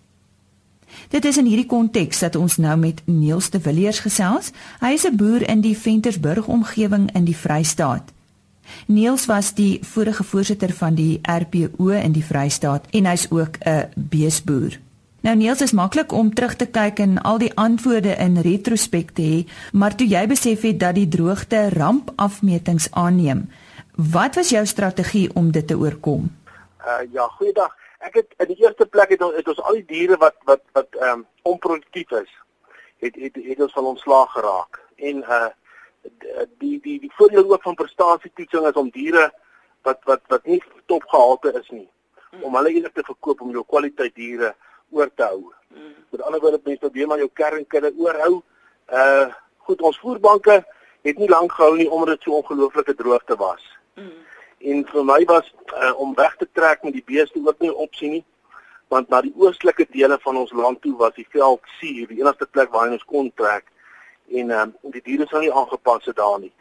Dit 1.08 1.24
is 1.24 1.36
in 1.36 1.46
hierdie 1.46 1.68
konteks 1.68 2.18
dat 2.18 2.36
ons 2.36 2.56
nou 2.56 2.76
met 2.76 3.00
Niels 3.06 3.50
de 3.50 3.60
Villiers 3.60 4.00
gesels. 4.00 4.50
Hy 4.80 4.92
is 4.92 5.06
'n 5.06 5.16
boer 5.16 5.48
in 5.48 5.60
die 5.60 5.76
Ventersburg 5.78 6.46
omgewing 6.46 7.14
in 7.14 7.24
die 7.24 7.36
Vrystaat. 7.36 8.12
Niels 8.86 9.26
was 9.26 9.54
die 9.54 9.78
vorige 9.82 10.24
voorsitter 10.24 10.72
van 10.72 10.94
die 10.94 11.20
RPO 11.22 11.88
in 11.88 12.12
die 12.12 12.24
Vrystaat 12.24 12.86
en 12.90 13.06
hy's 13.06 13.26
ook 13.30 13.56
'n 13.64 13.88
beesboer. 13.94 14.87
Nou 15.20 15.34
Niels 15.34 15.60
is 15.60 15.72
maklik 15.74 16.12
om 16.14 16.28
terug 16.34 16.54
te 16.56 16.66
kyk 16.70 17.00
en 17.02 17.16
al 17.26 17.40
die 17.42 17.50
antwoorde 17.58 18.12
in 18.22 18.38
retrospek 18.44 19.08
te 19.16 19.22
hê, 19.26 19.38
maar 19.74 19.96
toe 19.98 20.06
jy 20.06 20.20
besef 20.30 20.62
het 20.62 20.78
dat 20.78 20.94
die 20.94 21.08
droogte 21.10 21.64
rampafmetings 21.74 22.86
aanneem, 22.94 23.48
wat 24.14 24.38
was 24.38 24.52
jou 24.54 24.62
strategie 24.66 25.26
om 25.34 25.50
dit 25.50 25.66
te 25.66 25.74
oorkom? 25.74 26.28
Uh 26.86 27.00
ja, 27.10 27.26
goeiedag. 27.40 27.74
Ek 27.98 28.14
het 28.14 28.36
in 28.44 28.52
die 28.52 28.60
eerste 28.62 28.86
plek 28.86 29.10
het, 29.10 29.24
het 29.40 29.50
ons 29.50 29.58
al 29.66 29.80
die 29.80 29.88
diere 29.88 30.20
wat 30.22 30.38
wat 30.46 30.62
wat 30.78 31.00
ehm 31.00 31.18
um, 31.18 31.26
onproduktief 31.42 32.14
is, 32.20 32.30
het, 33.02 33.18
het 33.18 33.42
het 33.42 33.64
ons 33.66 33.74
van 33.74 33.90
ontslaag 33.90 34.30
geraak. 34.38 34.80
En 35.10 35.26
uh 35.26 35.50
die 36.62 36.78
die 36.80 37.00
die 37.00 37.12
voordeel 37.18 37.50
ook 37.50 37.62
van 37.62 37.74
prestasietoetsing 37.74 38.70
is 38.70 38.78
om 38.78 38.94
diere 38.94 39.32
wat 39.82 39.98
wat 40.04 40.22
wat 40.30 40.46
nie 40.46 40.62
topgehalte 40.86 41.52
is 41.58 41.68
nie, 41.74 41.88
om 42.40 42.54
hulle 42.54 42.70
eerlik 42.70 42.94
te 42.94 43.06
verkoop 43.10 43.40
om 43.40 43.50
jou 43.50 43.66
kwaliteit 43.66 44.14
diere 44.14 44.54
oor 44.90 45.10
te 45.14 45.22
hou. 45.22 45.52
Mm. 45.74 45.94
Met 46.10 46.22
ander 46.22 46.40
woorde, 46.40 46.60
mense 46.64 46.80
probeer 46.80 47.06
maar 47.06 47.18
jou 47.18 47.30
kernkudde 47.32 47.92
oorhou. 47.96 48.42
Uh 48.92 49.28
goed, 49.68 49.82
ons 49.84 49.98
voerbanke 50.00 50.64
het 51.04 51.18
nie 51.18 51.28
lank 51.28 51.52
gehou 51.52 51.76
nie 51.76 51.90
omdat 51.90 52.16
dit 52.16 52.22
so 52.22 52.38
ongelooflike 52.38 52.94
droogte 52.94 53.36
was. 53.36 53.64
Mm. 53.94 54.12
En 54.58 54.86
vir 54.88 55.04
my 55.04 55.24
was 55.24 55.54
uh, 55.76 55.92
om 56.00 56.14
weg 56.14 56.36
te 56.36 56.48
trek 56.52 56.82
met 56.82 56.92
die 56.92 57.04
beeste 57.04 57.40
ook 57.44 57.58
nie 57.58 57.70
'n 57.70 57.74
opsie 57.74 58.10
nie, 58.10 58.24
want 58.88 59.08
na 59.08 59.20
die 59.20 59.34
oostelike 59.36 59.86
dele 59.90 60.18
van 60.20 60.36
ons 60.36 60.52
land 60.52 60.80
toe 60.82 60.96
was 60.96 61.14
die 61.14 61.26
veld 61.30 61.60
suur, 61.78 62.06
die 62.08 62.20
enigste 62.20 62.46
plek 62.46 62.70
waar 62.70 62.90
ons 62.90 63.04
kon 63.04 63.32
trek 63.34 63.64
en 64.28 64.50
um, 64.50 64.74
die 64.92 65.02
diere 65.02 65.26
sou 65.28 65.40
nie 65.40 65.52
aangepas 65.52 66.04
het 66.04 66.16
daar 66.16 66.40
nie. 66.40 66.52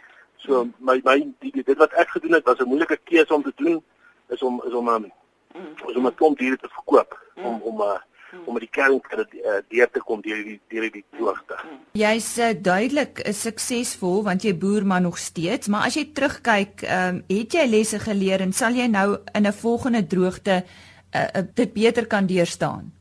So 0.43 0.63
mm. 0.63 0.73
my 0.79 1.01
my 1.03 1.17
die, 1.39 1.63
dit 1.63 1.77
wat 1.77 1.93
ek 1.93 2.09
gedoen 2.09 2.37
het 2.37 2.45
was 2.45 2.59
'n 2.59 2.67
moeilike 2.67 2.99
keuse 3.03 3.33
om 3.33 3.43
te 3.43 3.53
doen 3.55 3.83
is 4.27 4.41
om 4.41 4.61
is 4.67 4.73
om 4.73 4.87
um, 4.87 5.11
mm. 5.55 5.73
is 5.87 5.95
om 5.95 6.07
'n 6.07 6.15
klomp 6.15 6.37
diere 6.37 6.57
te 6.57 6.69
verkoop 6.69 7.17
mm. 7.35 7.45
om 7.45 7.61
om 7.61 7.81
uh, 7.81 7.99
om 8.45 8.53
met 8.53 8.63
die 8.65 8.71
kern 8.71 8.97
uh, 8.97 9.59
deur 9.69 9.89
te 9.91 10.01
kom 10.03 10.21
deur 10.21 10.39
die 10.43 10.59
deur 10.71 10.89
die 10.91 11.03
droogte. 11.15 11.57
Jy's 11.97 12.27
uh, 12.37 12.51
duidelik 12.53 13.21
is 13.29 13.41
suksesvol 13.45 14.23
want 14.27 14.43
jy 14.43 14.53
boer 14.57 14.85
maar 14.85 15.01
nog 15.01 15.17
steeds, 15.21 15.67
maar 15.71 15.87
as 15.87 15.97
jy 15.99 16.07
terugkyk, 16.13 16.83
ehm 16.83 17.21
um, 17.21 17.23
het 17.27 17.53
jy 17.53 17.65
lesse 17.69 17.99
geleer 17.99 18.43
en 18.43 18.53
sal 18.53 18.75
jy 18.75 18.87
nou 18.91 19.17
in 19.33 19.47
'n 19.47 19.53
volgende 19.53 20.07
droogte 20.07 20.63
uh, 20.63 21.27
uh, 21.35 21.43
dit 21.53 21.73
beter 21.73 22.07
kan 22.07 22.25
deurstaan? 22.27 22.93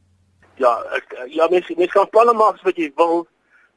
Ja, 0.56 0.72
ek 0.96 1.16
ja, 1.28 1.48
mens 1.50 1.68
mens 1.76 1.92
kan 1.92 2.08
planne 2.08 2.32
maak 2.32 2.62
wat 2.62 2.76
jy 2.76 2.92
wil, 2.96 3.26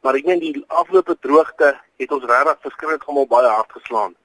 maar 0.02 0.16
ek 0.16 0.26
meen 0.26 0.40
die 0.40 0.64
afgelope 0.68 1.18
droogte 1.20 1.76
het 1.98 2.12
ons 2.12 2.24
regtig 2.24 2.62
verskriklik 2.62 3.04
almal 3.08 3.28
baie 3.28 3.48
hard 3.48 3.72
geslaan. 3.72 4.16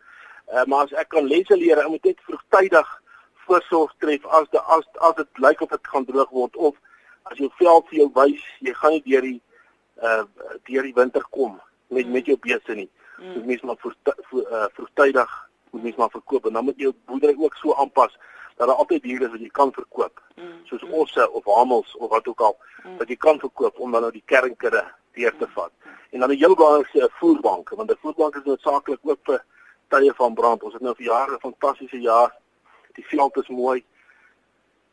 Uh, 0.52 0.64
maar 0.64 0.84
as 0.84 0.92
ek 0.92 1.08
kan 1.08 1.26
lesse 1.26 1.56
leer, 1.56 1.78
ek 1.78 1.88
moet 1.88 2.04
net 2.04 2.20
vroegtydig 2.28 3.00
voorsorg 3.46 3.92
tref 3.98 4.24
as 4.38 4.48
die 4.52 4.60
as 4.76 4.84
as 5.08 5.14
dit 5.16 5.42
lyk 5.44 5.60
of 5.60 5.70
dit 5.72 5.92
gaan 5.92 6.04
droog 6.04 6.30
word 6.30 6.56
of 6.56 6.74
as 7.30 7.38
jou 7.40 7.50
veld 7.58 7.88
vir 7.88 7.98
jou 8.02 8.10
wys, 8.18 8.44
jy 8.60 8.74
gaan 8.76 8.94
nie 8.96 9.04
deur 9.06 9.24
die 9.24 9.40
uh 10.02 10.24
deur 10.68 10.86
die 10.88 10.96
winter 10.96 11.24
kom 11.36 11.56
met 11.88 12.04
mm. 12.06 12.12
met 12.12 12.28
jou 12.28 12.36
beeste 12.46 12.76
nie. 12.76 12.88
Mm. 13.18 13.32
Moet 13.36 13.46
mens 13.46 13.62
maar 13.62 13.78
voor 13.80 13.94
uh 14.42 14.66
vroegtydig 14.76 15.32
moet 15.70 15.82
mens 15.82 15.96
maar 15.96 16.10
verkoop 16.10 16.46
en 16.46 16.58
dan 16.58 16.64
moet 16.64 16.76
jy 16.76 16.90
jou 16.90 16.94
boerdery 17.08 17.36
ook 17.38 17.56
so 17.60 17.74
aanpas 17.74 18.18
dat 18.56 18.68
daar 18.68 18.76
altyd 18.76 19.02
diere 19.02 19.24
is 19.24 19.30
wat 19.30 19.40
jy 19.40 19.50
kan 19.60 19.72
verkoop. 19.72 20.20
Mm. 20.36 20.58
Soos 20.68 20.84
osse 20.90 21.30
of 21.30 21.48
hamels 21.48 21.96
of 21.96 22.10
wat 22.10 22.28
ook 22.28 22.40
al 22.40 22.58
mm. 22.84 22.98
wat 22.98 23.08
jy 23.08 23.16
kan 23.16 23.40
verkoop 23.40 23.78
om 23.78 23.96
dan 23.96 24.04
nou 24.06 24.12
die 24.12 24.24
kernkudde 24.26 24.84
deur 25.16 25.36
te 25.38 25.48
vat. 25.56 25.72
Mm. 25.72 25.96
En 26.10 26.20
dan 26.20 26.30
'n 26.30 26.38
heel 26.38 26.54
belangrike 26.54 27.10
voerbank 27.20 27.68
want 27.68 27.90
'n 27.90 28.02
voerbank 28.02 28.36
is 28.36 28.44
noodsaaklik 28.44 29.00
ook 29.02 29.20
vir 29.22 29.44
tye 29.88 30.12
van 30.14 30.34
brand. 30.34 30.62
Ons 30.62 30.72
het 30.72 30.82
nou 30.82 30.94
vir 30.94 31.06
jare 31.06 31.34
'n 31.34 31.40
fantastiese 31.40 32.00
jaar. 32.00 32.36
Die 32.92 33.06
veld 33.06 33.36
is 33.36 33.48
mooi. 33.48 33.84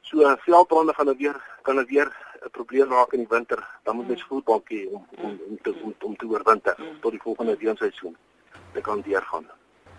So 0.02 0.36
veldbrande 0.38 0.94
gaan 0.94 1.06
nou 1.06 1.18
weer 1.18 1.38
kan 1.62 1.76
nou 1.76 1.86
weer 1.88 2.10
'n 2.46 2.50
probleem 2.52 2.90
raak 2.90 3.14
in 3.14 3.20
die 3.20 3.30
winter, 3.38 3.68
dan 3.84 3.96
moet 3.96 4.08
mens 4.08 4.24
voedbank 4.24 4.70
hê 4.70 4.88
om 4.92 5.06
om 5.22 5.40
om 5.50 5.58
te 5.62 5.74
om, 5.84 5.96
om 6.00 6.16
te 6.16 6.26
oorwinter 6.26 6.76
tot 7.02 7.12
die 7.12 7.22
volgende 7.22 7.56
reenseisoen. 7.60 8.18
te 8.74 8.82
kan 8.82 9.02
deurgaan. 9.06 9.46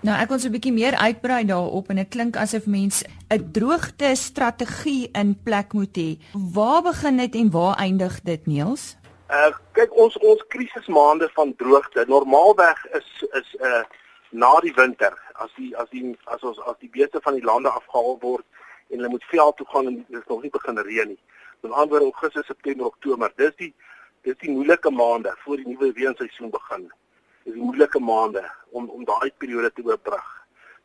Nou 0.02 0.16
ek 0.18 0.32
wil 0.32 0.40
so 0.42 0.48
'n 0.48 0.56
bietjie 0.56 0.72
meer 0.72 0.96
uitbrei 0.98 1.44
daarop 1.46 1.90
en 1.90 1.96
dit 1.96 2.08
klink 2.08 2.36
asof 2.36 2.66
mens 2.66 3.04
'n 3.30 3.50
droogte 3.52 4.14
strategie 4.14 5.08
in 5.12 5.42
plek 5.42 5.72
moet 5.72 5.96
hê. 5.96 6.18
Waar 6.54 6.82
begin 6.82 7.16
dit 7.16 7.34
en 7.34 7.50
waar 7.50 7.76
eindig 7.76 8.20
dit, 8.22 8.46
Niels? 8.46 8.96
Uh 9.30 9.52
kyk 9.72 9.96
ons 9.96 10.18
ons 10.18 10.44
krisismaande 10.48 11.30
van 11.34 11.54
droogte 11.56 12.04
normaalweg 12.08 12.78
is 12.98 13.24
is 13.32 13.56
'n 13.60 13.64
uh, 13.64 13.84
na 14.30 14.60
die 14.60 14.74
winter 14.74 15.12
as 15.34 15.50
die 15.56 15.76
as 15.76 15.88
die 15.90 16.16
as 16.24 16.42
ons 16.42 16.58
as 16.60 16.76
die 16.80 16.90
beeste 16.90 17.20
van 17.22 17.34
die 17.34 17.44
lande 17.44 17.68
afgehaal 17.68 18.18
word 18.20 18.44
en 18.92 18.98
hulle 18.98 19.08
moet 19.08 19.24
veld 19.24 19.56
toe 19.56 19.66
gaan 19.66 19.86
en 19.86 19.94
dit 20.08 20.20
is 20.20 20.28
nog 20.28 20.42
nie 20.42 20.50
begin 20.50 20.78
reën 20.78 21.08
nie. 21.08 21.20
Met 21.60 21.72
ander 21.72 21.88
woorde 21.88 22.04
Augustus, 22.04 22.46
September, 22.46 22.86
Oktober. 22.86 23.32
Dis 23.36 23.56
die 23.56 23.72
dis 24.22 24.36
die 24.38 24.50
moeilike 24.50 24.90
maande 24.90 25.32
voor 25.44 25.56
die 25.56 25.66
nuwe 25.66 25.92
reenseisoen 25.96 26.50
begin. 26.50 26.84
Dis 27.44 27.56
die 27.56 27.62
moeilike 27.62 28.00
maande 28.00 28.44
om 28.70 28.88
om 28.90 29.04
daai 29.04 29.32
periode 29.38 29.72
te 29.72 29.84
oorbrug. 29.86 30.28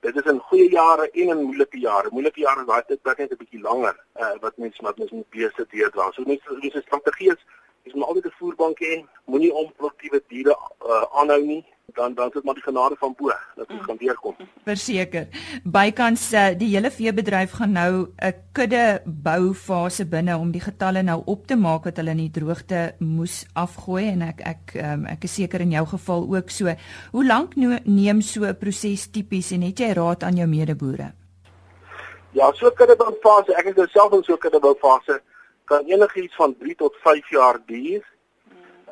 Dit 0.06 0.16
is 0.16 0.30
in 0.32 0.40
goeie 0.50 0.70
jare 0.72 1.10
en 1.12 1.34
in 1.34 1.44
moeilike 1.44 1.80
jare. 1.80 2.10
Moeilike 2.12 2.40
jare 2.40 2.66
daai 2.66 2.84
tyd 2.88 3.04
wat 3.04 3.18
net 3.18 3.32
'n 3.32 3.42
bietjie 3.44 3.62
langer 3.62 3.96
uh, 4.22 4.34
wat 4.42 4.58
mense 4.58 4.82
wat 4.82 4.98
mens 4.98 5.12
moet 5.12 5.30
beeste 5.30 5.66
deurdra. 5.70 6.12
So 6.12 6.24
net 6.24 6.42
dis 6.62 6.76
'n 6.76 6.88
strategie 6.88 7.32
is 7.36 7.46
is 7.88 7.94
om 7.94 8.04
altyd 8.04 8.26
'n 8.26 8.38
voerbank 8.40 8.78
hê. 8.80 8.94
Moenie 9.26 9.54
onproduktiewe 9.54 10.24
diere 10.28 10.56
uh, 10.86 11.04
aanhou 11.20 11.42
nie 11.46 11.64
dan 11.94 12.14
dan 12.14 12.30
sit 12.34 12.44
maar 12.44 12.54
die 12.54 12.64
genade 12.64 12.96
van 13.00 13.14
bo 13.18 13.32
dat 13.56 13.68
dit 13.68 13.86
kan 13.86 13.98
deurkom. 13.98 14.36
Verseker. 14.64 15.28
Bykans 15.64 16.34
uh, 16.34 16.48
die 16.58 16.70
hele 16.76 16.92
veebedryf 16.92 17.52
gaan 17.52 17.72
nou 17.72 18.08
'n 18.18 18.34
kudde 18.52 19.02
boufase 19.06 20.06
binne 20.06 20.38
om 20.38 20.52
die 20.52 20.62
getalle 20.62 21.02
nou 21.02 21.22
op 21.26 21.48
te 21.48 21.56
maak 21.56 21.84
wat 21.84 21.98
hulle 21.98 22.12
in 22.12 22.26
die 22.28 22.32
droogte 22.40 22.96
moes 23.00 23.46
afgooi 23.54 24.08
en 24.08 24.22
ek 24.22 24.42
ek 24.42 24.76
um, 24.84 25.06
ek 25.06 25.24
is 25.24 25.34
seker 25.34 25.62
in 25.62 25.72
jou 25.72 25.86
geval 25.86 26.28
ook 26.36 26.50
so. 26.50 26.76
Hoe 27.12 27.26
lank 27.26 27.56
neem 27.86 28.22
so 28.22 28.44
'n 28.44 28.58
proses 28.58 29.08
tipies 29.08 29.52
en 29.52 29.62
het 29.62 29.80
jy 29.80 29.94
raad 29.94 30.24
aan 30.24 30.36
jou 30.36 30.48
medeboere? 30.48 31.14
Ja, 32.32 32.52
so 32.54 32.70
kudde 32.72 32.96
boufase, 32.96 33.54
ek 33.56 33.66
is 33.66 33.92
self 33.92 34.14
in 34.14 34.24
so 34.24 34.34
'n 34.34 34.38
kudde 34.38 34.60
boufase 34.60 35.22
kan 35.68 35.86
enigiets 35.86 36.36
van 36.36 36.56
3 36.58 36.76
tot 36.76 36.96
5 37.04 37.30
jaar 37.30 37.60
duur. 37.66 38.04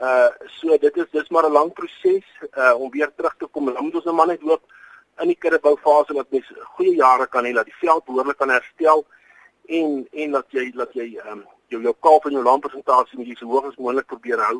Uh 0.01 0.29
so 0.59 0.77
dit 0.77 0.97
is 0.97 1.11
dis 1.11 1.29
maar 1.29 1.47
'n 1.47 1.57
lang 1.57 1.73
proses 1.73 2.27
uh 2.57 2.73
om 2.77 2.91
weer 2.91 3.11
terug 3.15 3.35
te 3.38 3.47
kom. 3.47 3.69
Ons 3.69 3.93
moet 3.93 4.03
nou 4.03 4.15
maar 4.15 4.27
net 4.27 4.41
hoop 4.41 4.63
in 5.23 5.31
die 5.31 5.38
kuddeboufase 5.39 6.13
dat 6.13 6.31
mens 6.31 6.47
goeie 6.75 6.95
jare 6.95 7.27
kan 7.27 7.45
hê 7.45 7.53
dat 7.53 7.65
die 7.65 7.79
veld 7.79 8.05
behoorlik 8.05 8.38
kan 8.38 8.49
herstel 8.49 9.05
en 9.65 10.07
en 10.11 10.31
dat 10.31 10.45
jy 10.57 10.71
dat 10.75 10.93
jy 10.93 11.07
ehm 11.15 11.38
um, 11.38 11.45
jou 11.67 11.81
jou 11.81 11.93
kalf 11.99 12.25
en 12.25 12.35
jou 12.38 12.43
lampresentasie 12.43 13.17
moet 13.19 13.31
jy 13.31 13.38
so 13.39 13.51
hoog 13.51 13.69
as 13.69 13.79
moontlik 13.79 14.09
probeer 14.11 14.43
hou 14.47 14.59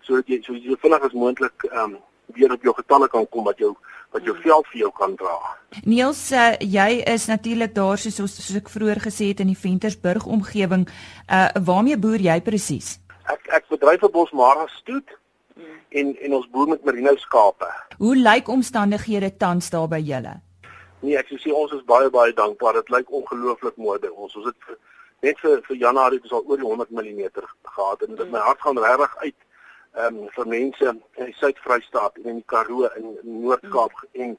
sodat 0.00 0.28
jy 0.28 0.40
so 0.42 0.58
jy 0.58 0.76
vinnig 0.82 1.06
as 1.06 1.16
moontlik 1.22 1.68
ehm 1.70 1.94
um, 1.94 1.96
weer 2.26 2.52
op 2.52 2.62
jou 2.62 2.74
getalle 2.74 3.08
kan 3.08 3.28
kom 3.28 3.44
wat 3.44 3.58
jou 3.58 3.74
wat 4.14 4.22
jou 4.22 4.36
veld 4.44 4.66
vir 4.70 4.78
jou 4.78 4.90
kan 4.94 5.16
dra. 5.18 5.34
Niels, 5.82 6.20
uh, 6.30 6.52
jy 6.62 7.02
is 7.10 7.26
natuurlik 7.26 7.74
daar 7.74 7.98
soos 7.98 8.14
soos 8.14 8.54
ek 8.54 8.70
vroeër 8.70 9.00
gesê 9.02 9.32
het 9.32 9.42
in 9.42 9.50
die 9.50 9.58
Ventersburg 9.58 10.26
omgewing. 10.26 10.86
Uh 11.26 11.48
waarmee 11.66 11.98
boer 11.98 12.22
jy 12.22 12.38
presies? 12.46 12.98
Ek 13.26 13.48
ek 13.58 13.68
bedryf 13.68 14.02
'n 14.02 14.12
bosmara 14.14 14.66
stoet 14.78 15.10
hmm. 15.56 15.78
en 15.90 16.16
en 16.16 16.34
ons 16.34 16.50
boer 16.50 16.68
met 16.68 16.84
merino 16.84 17.16
skape. 17.16 17.70
Hoe 17.98 18.16
lyk 18.16 18.48
omstandighede 18.48 19.36
tans 19.36 19.70
daar 19.70 19.88
by 19.88 19.98
julle? 19.98 20.40
Nee, 21.00 21.18
ek 21.18 21.28
sê 21.34 21.50
ons 21.52 21.72
is 21.72 21.84
baie 21.84 22.10
baie 22.10 22.32
dankbaar. 22.32 22.74
Dit 22.80 22.88
lyk 22.88 23.10
ongelooflik 23.10 23.76
mooi 23.76 23.98
by 23.98 24.08
ons. 24.14 24.36
Ons 24.36 24.46
het 24.46 24.78
net 25.24 25.40
vir 25.42 25.60
vir 25.66 25.76
Januarie 25.76 26.20
het 26.20 26.30
ons 26.30 26.38
al 26.38 26.46
oor 26.46 26.60
die 26.60 26.70
100 26.70 26.90
mm 26.90 27.20
gehad 27.76 28.02
en 28.06 28.14
dit 28.14 28.30
my 28.30 28.38
hart 28.38 28.60
gaan 28.60 28.78
regtig 28.78 29.16
uit 29.24 29.38
ehm 29.94 30.16
um, 30.16 30.28
vir 30.34 30.46
mense 30.46 30.90
in 30.90 31.28
die 31.28 31.36
Suid-Vrystaat 31.38 32.16
en 32.18 32.30
in 32.30 32.40
die 32.40 32.48
Karoo 32.50 32.86
en 32.86 33.04
in 33.22 33.40
Noord-Kaap 33.42 33.92
mm. 34.02 34.22
en 34.22 34.38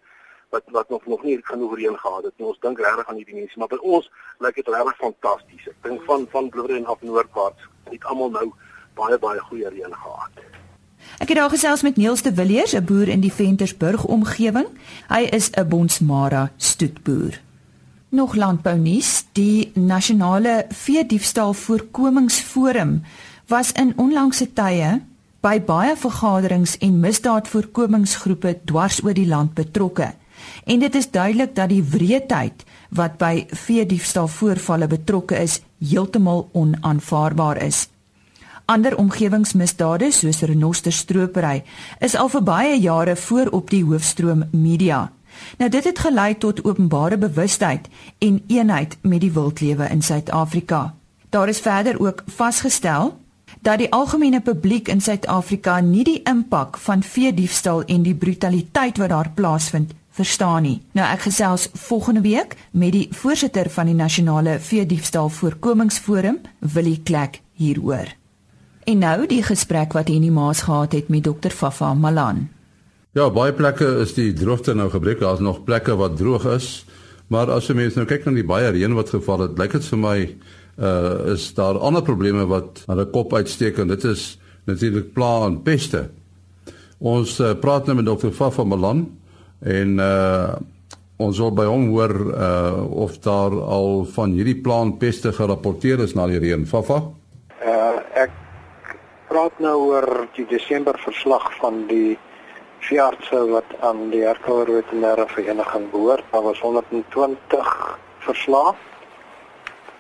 wat 0.50 0.64
wat 0.78 0.90
nog 0.90 1.06
nog 1.06 1.24
nie 1.24 1.40
genoeg 1.44 1.76
reën 1.76 1.98
gehad 2.00 2.24
het 2.24 2.34
nie. 2.38 2.48
Ons 2.48 2.60
dink 2.60 2.80
regtig 2.80 3.08
aan 3.08 3.16
hierdie 3.16 3.40
mense, 3.40 3.60
maar 3.60 3.72
by 3.72 3.80
ons 3.82 4.10
lyk 4.44 4.60
dit 4.60 4.68
regtig 4.68 5.00
fantasties. 5.04 5.70
Ek 5.72 5.88
dink 5.88 6.04
van 6.10 6.28
van 6.34 6.50
Bloemfontein 6.50 6.92
af 6.92 7.02
noordwaarts 7.02 7.72
het 7.92 8.12
almal 8.12 8.36
nou 8.36 8.46
baie 9.00 9.18
baie 9.20 9.40
goeie 9.48 9.72
reën 9.72 9.98
gehad. 10.04 10.44
Ek 11.22 11.32
het 11.32 11.38
daar 11.38 11.50
gesels 11.54 11.84
met 11.86 11.98
Niels 12.02 12.22
de 12.26 12.34
Villiers, 12.34 12.76
'n 12.76 12.86
boer 12.86 13.08
in 13.08 13.22
die 13.22 13.34
Ventersburg 13.34 14.06
omgewing. 14.06 14.68
Hy 15.08 15.24
is 15.32 15.50
'n 15.52 15.68
Bonsmara 15.68 16.52
stoetboer. 16.58 17.42
Nog 18.10 18.36
landbounuus, 18.36 19.26
die 19.32 19.72
nasionale 19.74 20.66
veediefstal 20.70 21.54
voorkomingsforum 21.54 23.04
was 23.48 23.72
in 23.72 23.94
onlangse 23.98 24.54
tye 24.54 25.02
by 25.46 25.60
baie 25.62 25.94
vergaderings 25.94 26.72
en 26.82 26.96
misdaadvoorkomingsgroepe 27.04 28.56
dwars 28.66 28.98
oor 29.06 29.14
die 29.14 29.28
land 29.30 29.54
betrokke. 29.54 30.08
En 30.66 30.80
dit 30.82 30.96
is 30.96 31.12
duidelik 31.12 31.54
dat 31.56 31.70
die 31.70 31.84
wreedheid 31.84 32.64
wat 32.90 33.20
by 33.22 33.46
veediefstal 33.66 34.28
voorvalle 34.28 34.88
betrokke 34.90 35.38
is, 35.38 35.60
heeltemal 35.80 36.48
onaanvaarbaar 36.54 37.62
is. 37.62 37.86
Ander 38.66 38.98
omgewingsmisdade 38.98 40.10
soos 40.12 40.42
renosterstropery 40.42 41.62
is 42.02 42.16
al 42.18 42.32
vir 42.34 42.44
baie 42.48 42.80
jare 42.82 43.16
voor 43.16 43.52
op 43.54 43.70
die 43.70 43.84
hoofstroom 43.86 44.48
media. 44.52 45.12
Nou 45.62 45.70
dit 45.70 45.84
het 45.86 46.00
gelei 46.00 46.32
tot 46.42 46.64
openbare 46.66 47.20
bewustheid 47.22 47.86
en 48.18 48.42
eenheid 48.48 48.98
met 49.02 49.22
die 49.22 49.32
wildlewe 49.32 49.92
in 49.94 50.02
Suid-Afrika. 50.02 50.96
Daar 51.30 51.50
is 51.50 51.62
verder 51.62 52.00
ook 52.02 52.24
vasgestel 52.26 53.14
dat 53.66 53.82
die 53.82 53.90
algemene 53.90 54.42
publiek 54.46 54.90
in 54.94 55.02
Suid-Afrika 55.02 55.80
nie 55.82 56.04
die 56.06 56.20
impak 56.30 56.78
van 56.78 57.02
veediefstal 57.04 57.82
en 57.90 58.04
die 58.06 58.14
brutaliteit 58.14 59.00
wat 59.02 59.10
daar 59.10 59.32
plaasvind 59.34 59.96
verstaan 60.16 60.68
nie. 60.68 60.76
Nou 60.94 61.08
ek 61.10 61.26
gesels 61.26 61.66
volgende 61.88 62.22
week 62.22 62.54
met 62.72 62.94
die 62.94 63.08
voorsitter 63.12 63.70
van 63.74 63.90
die 63.90 63.98
nasionale 63.98 64.60
veediefstal 64.62 65.32
voorkomingsforum, 65.34 66.38
Willie 66.60 67.02
Klek 67.04 67.42
hieroor. 67.58 68.14
En 68.86 69.02
nou 69.02 69.26
die 69.26 69.42
gesprek 69.44 69.98
wat 69.98 70.14
Henny 70.14 70.30
Maas 70.30 70.62
gehad 70.70 70.94
het 70.94 71.10
met 71.10 71.26
dokter 71.26 71.52
Fafa 71.52 71.94
Malan. 71.94 72.46
Ja, 73.18 73.32
baie 73.34 73.54
plekke 73.54 73.88
is 74.04 74.14
die 74.14 74.30
droogte 74.34 74.76
nou 74.76 74.92
gebreek. 74.94 75.24
Daar's 75.24 75.42
nog 75.42 75.64
plekke 75.64 75.96
wat 75.98 76.18
droog 76.18 76.46
is. 76.54 76.86
Maar 77.34 77.50
as 77.50 77.66
jy 77.66 77.74
mens 77.80 77.98
nou 77.98 78.06
kyk 78.06 78.28
na 78.28 78.36
die 78.36 78.46
baie 78.46 78.70
reën 78.76 78.94
wat 78.94 79.10
geval 79.10 79.48
het, 79.48 79.58
lyk 79.58 79.74
dit 79.74 79.88
vir 79.90 80.00
my 80.00 80.18
uh 80.76 81.34
is 81.34 81.54
daar 81.56 81.78
ander 81.80 82.04
probleme 82.04 82.46
wat 82.46 82.84
aan 82.88 83.00
die 83.00 83.12
kop 83.12 83.34
uitsteek 83.34 83.78
en 83.80 83.88
dit 83.88 84.04
is 84.04 84.36
natuurlik 84.66 85.14
pla 85.14 85.46
en 85.46 85.62
peste. 85.64 86.10
Ons 87.00 87.40
uh, 87.40 87.54
praat 87.60 87.86
nou 87.86 87.96
met 88.00 88.08
dokter 88.08 88.32
Fafa 88.32 88.64
Malan 88.64 89.06
en 89.62 90.00
uh 90.00 90.56
ons 91.16 91.38
wil 91.40 91.54
by 91.56 91.64
hom 91.64 91.86
hoor 91.94 92.12
uh 92.12 92.82
of 93.06 93.20
daar 93.24 93.54
al 93.56 94.04
van 94.18 94.34
hierdie 94.36 94.58
pla 94.60 94.82
en 94.84 94.98
peste 95.00 95.32
gerapporteer 95.32 96.04
is 96.04 96.16
na 96.16 96.28
die 96.28 96.42
reën. 96.44 96.66
Fafa? 96.68 97.00
Uh 97.64 97.96
ek 98.20 98.34
praat 99.30 99.60
nou 99.64 99.78
oor 99.94 100.28
die 100.36 100.46
Desember 100.50 101.00
verslag 101.00 101.48
van 101.62 101.86
die 101.88 102.18
veeartse 102.84 103.40
wat 103.50 103.72
aan 103.80 104.10
die 104.12 104.26
Herkouer 104.26 104.70
Veterinêre 104.70 105.26
Vereniging 105.32 105.88
behoort. 105.92 106.26
Daar 106.32 106.44
was 106.44 106.60
120 106.60 107.72
verslae. 108.28 108.76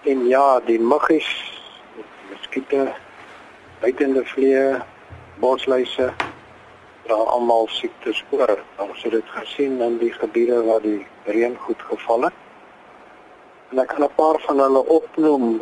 En 0.05 0.27
ja, 0.27 0.59
die 0.59 0.79
muggies, 0.79 1.27
muskiete, 2.29 2.91
buitende 3.81 4.21
vliee, 4.25 4.75
bosluise, 5.41 6.11
daar 7.07 7.31
almal 7.33 7.65
siektes 7.73 8.19
oor. 8.29 8.53
Ons 8.77 9.01
het 9.01 9.15
dit 9.17 9.31
gesien 9.33 9.81
in 9.81 9.97
die 9.97 10.11
gebiede 10.13 10.59
waar 10.67 10.83
die 10.85 11.07
reën 11.25 11.57
goed 11.65 11.81
geval 11.89 12.27
het. 12.27 12.37
En 13.71 13.81
ek 13.81 13.87
kan 13.95 14.05
'n 14.05 14.13
paar 14.15 14.39
van 14.45 14.59
hulle 14.59 14.85
opnoem. 14.85 15.61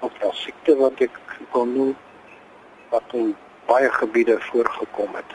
Of 0.00 0.12
daar 0.18 0.34
siekte 0.34 0.76
wat 0.76 0.98
ek 0.98 1.14
kon 1.50 1.72
noem 1.76 1.96
wat 2.90 3.06
in 3.12 3.36
baie 3.66 3.90
gebiede 3.90 4.40
voorgekom 4.40 5.14
het. 5.14 5.30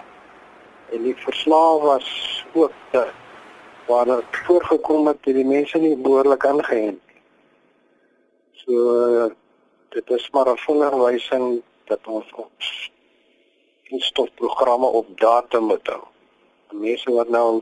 En 0.92 1.04
die 1.04 1.16
verslae 1.16 1.80
was 1.80 2.08
ook 2.54 2.72
te, 2.92 3.08
waar 3.86 4.06
dit 4.06 4.24
voorgekom 4.46 5.08
het 5.08 5.24
dat 5.24 5.34
die 5.34 5.46
mense 5.46 5.78
nie 5.78 5.96
behoorlik 5.96 6.46
aangeënt 6.46 7.00
nie. 7.07 7.07
So 8.68 9.32
dit 9.90 10.10
is 10.10 10.30
maar 10.30 10.50
'n 10.52 10.58
vingerwysing 10.58 11.62
dat 11.86 12.08
ons 12.08 12.32
ons 12.36 14.06
stofprogramme 14.06 14.86
op 14.86 15.20
datum 15.20 15.64
moet 15.64 15.88
hou. 15.88 16.04
Mense 16.72 17.12
wat 17.12 17.30
nou 17.30 17.62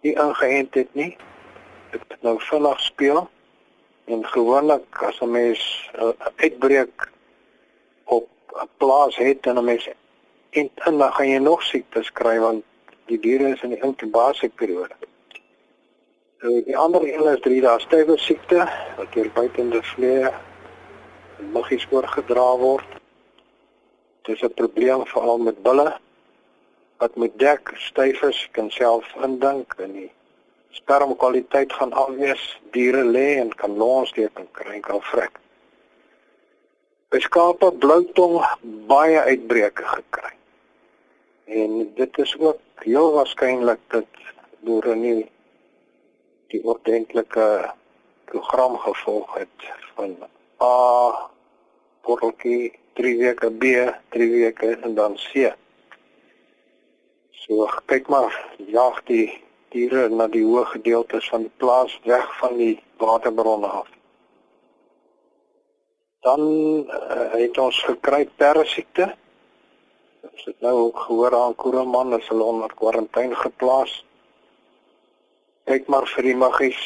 nie 0.00 0.18
aangeënt 0.18 0.74
het 0.74 0.94
nie, 0.94 1.16
dit 1.90 2.22
nou 2.22 2.40
vinnig 2.40 2.80
speel 2.80 3.28
en 4.04 4.26
gewoonlik 4.26 5.02
as 5.02 5.20
'n 5.20 5.30
mens 5.30 5.90
'n 5.98 6.14
uitbreek 6.36 7.10
'n 8.06 8.68
plaas 8.76 9.16
het 9.16 9.46
en 9.46 9.58
'n 9.58 9.64
mens 9.64 9.88
en, 10.50 10.70
en 10.74 10.98
dan 10.98 11.12
gaan 11.12 11.28
jy 11.28 11.38
nog 11.38 11.62
siektes 11.62 12.12
kry 12.12 12.38
want 12.38 12.64
die 13.06 13.18
diere 13.18 13.48
is 13.48 13.62
in 13.62 13.68
die 13.68 13.82
inkubasieperiode. 13.82 14.94
Nou 16.42 16.62
die 16.66 16.76
ander 16.76 17.02
een 17.06 17.26
is 17.30 17.40
drie 17.40 17.60
dae 17.62 17.78
stywe 17.78 18.16
siekte 18.18 18.64
wat 18.96 19.12
deur 19.14 19.28
buitende 19.34 19.78
vlee 19.92 20.30
muggies 21.54 21.84
oorgedra 21.94 22.46
word. 22.58 22.96
Dit 24.26 24.34
is 24.36 24.42
'n 24.42 24.54
probleem 24.54 25.06
veral 25.06 25.38
met 25.38 25.62
bulle. 25.62 25.92
wat 27.02 27.14
moet 27.14 27.38
dek, 27.38 27.72
styf 27.74 28.22
is, 28.22 28.48
kan 28.54 28.70
self 28.70 29.06
indink 29.26 29.74
in 29.82 29.92
die 29.92 30.10
spermkwaliteit 30.70 31.72
gaan 31.72 31.92
afwees, 31.92 32.42
diere 32.70 33.02
lê 33.04 33.40
en 33.40 33.50
kan 33.54 33.74
en 34.34 34.48
kry 34.52 34.80
kan 34.80 35.00
vrek. 35.00 35.38
Beskape 37.08 37.72
bloutong 37.72 38.38
baie 38.86 39.18
uitbreke 39.20 39.84
gekry. 39.84 40.32
En 41.44 41.92
dit 41.94 42.18
is 42.18 42.36
ook 42.38 42.58
heel 42.86 43.12
waarskynlik 43.12 43.80
dat 43.88 44.06
boere 44.60 44.94
nie 44.94 45.30
die 46.52 46.60
ordentlike 46.68 47.48
program 48.28 48.76
gevolg 48.84 49.34
het 49.40 49.68
van 49.94 50.16
A 50.60 51.30
portjie 52.04 52.72
3 52.98 53.18
weke 53.18 53.50
B, 53.50 53.64
3 54.12 54.30
weke 54.30 54.76
en 54.84 54.94
dan 54.94 55.16
C. 55.16 55.52
So 57.30 57.66
kyk 57.86 58.08
maar, 58.12 58.36
jag 58.68 59.00
die 59.08 59.26
diere 59.72 60.08
na 60.12 60.28
die 60.28 60.44
hoë 60.44 60.66
gedeeltes 60.74 61.28
van 61.32 61.46
die 61.48 61.54
plaas 61.62 61.94
weg 62.04 62.28
van 62.38 62.58
die 62.60 62.76
waterbronne 63.00 63.70
af. 63.80 63.88
Dan 66.22 66.42
uh, 66.86 67.32
het 67.32 67.58
ons 67.58 67.80
gekry 67.88 68.26
perdesiekte. 68.36 69.08
Ons 70.28 70.44
het 70.44 70.60
nou 70.60 70.74
ook 70.86 71.00
gehoor 71.08 71.34
aan 71.34 71.56
Koereman 71.58 72.14
is 72.18 72.28
hulle 72.30 72.44
onder 72.44 72.74
kwarantyne 72.78 73.34
geplaas. 73.40 74.02
Kyk 75.64 75.86
maar 75.86 76.06
vir 76.10 76.26
die 76.26 76.36
maggies 76.36 76.80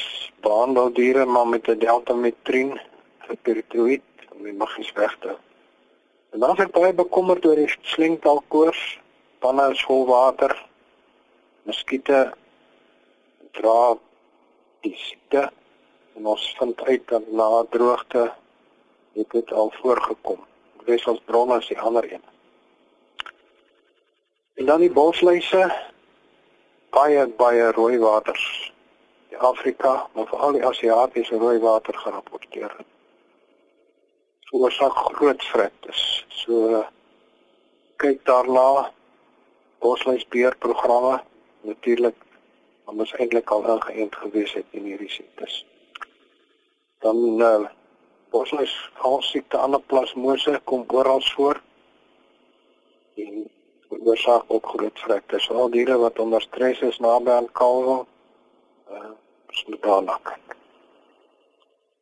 behandel 0.45 0.91
diere 0.93 1.25
maar 1.25 1.47
met 1.49 1.69
'n 1.69 1.79
deltametrin 1.79 2.79
vir 3.27 3.37
peritroïd 3.43 4.03
om 4.33 4.43
die 4.43 4.53
maggies 4.53 4.93
weg 4.93 5.17
te. 5.21 5.37
En 6.33 6.41
dan 6.41 6.57
is 6.57 6.65
ek 6.65 6.73
baie 6.73 6.93
bekommerd 6.93 7.47
oor 7.47 7.57
die 7.57 7.73
slengtalkoors, 7.83 8.99
panne 9.39 9.75
vol 9.87 10.07
water, 10.07 10.53
muskiete 11.63 12.33
dra 13.53 13.97
die 14.81 14.95
siekte 14.97 15.51
en 16.17 16.27
ons 16.27 16.55
vind 16.59 16.85
uit 16.85 17.09
dat 17.09 17.33
na 17.33 17.65
droogte 17.71 18.33
het 19.17 19.31
dit 19.31 19.53
al 19.53 19.73
voorgekom. 19.81 20.45
Dis 20.85 21.07
ons 21.07 21.21
bronne 21.25 21.59
is 21.59 21.67
die 21.67 21.81
ander 21.81 22.13
een. 22.13 22.23
En 24.55 24.67
dan 24.67 24.81
die 24.81 24.93
bosluise 24.93 25.73
baie 26.91 27.27
baie 27.27 27.73
rooi 27.73 27.99
waters. 27.99 28.66
Die 29.29 29.39
Afrika, 29.39 30.09
maar 30.15 30.27
veral 30.27 30.53
die 30.53 30.67
Asiatiese 30.67 31.37
rooi 31.37 31.59
water 31.59 31.95
gerapporteer. 31.95 32.77
Veroorsaak 34.51 34.93
groot 34.93 35.43
vreugdes. 35.45 36.25
So 36.29 36.85
kyk 37.97 38.23
daarna 38.29 38.93
bosluisbeheerprogramme 39.83 41.23
natuurlik 41.67 42.15
want 42.87 43.03
ons 43.03 43.15
eintlik 43.19 43.51
al 43.51 43.65
ingeënt 43.75 44.17
gewees 44.23 44.53
het 44.55 44.77
in 44.79 44.85
hierdie 44.87 45.11
siektes. 45.11 45.65
Dan 47.03 47.43
uh 47.43 47.67
bosluis 48.31 48.73
halsiekte 49.01 49.57
ander 49.57 49.81
plasmose 49.81 50.61
kom 50.65 50.85
oral 50.93 51.23
voor. 51.35 51.61
En 53.17 53.47
oorsaak 53.89 54.45
ook 54.47 54.69
groot 54.69 54.99
vreugdes. 54.99 55.51
Al 55.51 55.71
diere 55.71 55.97
wat 55.99 56.19
onder 56.19 56.43
stres 56.43 56.81
is 56.81 56.99
naby 56.99 57.31
aan 57.31 57.53
kalwe 57.53 58.05
uh 58.91 59.15
moet 59.67 59.83
daarna 59.83 60.19
kyk. 60.23 60.57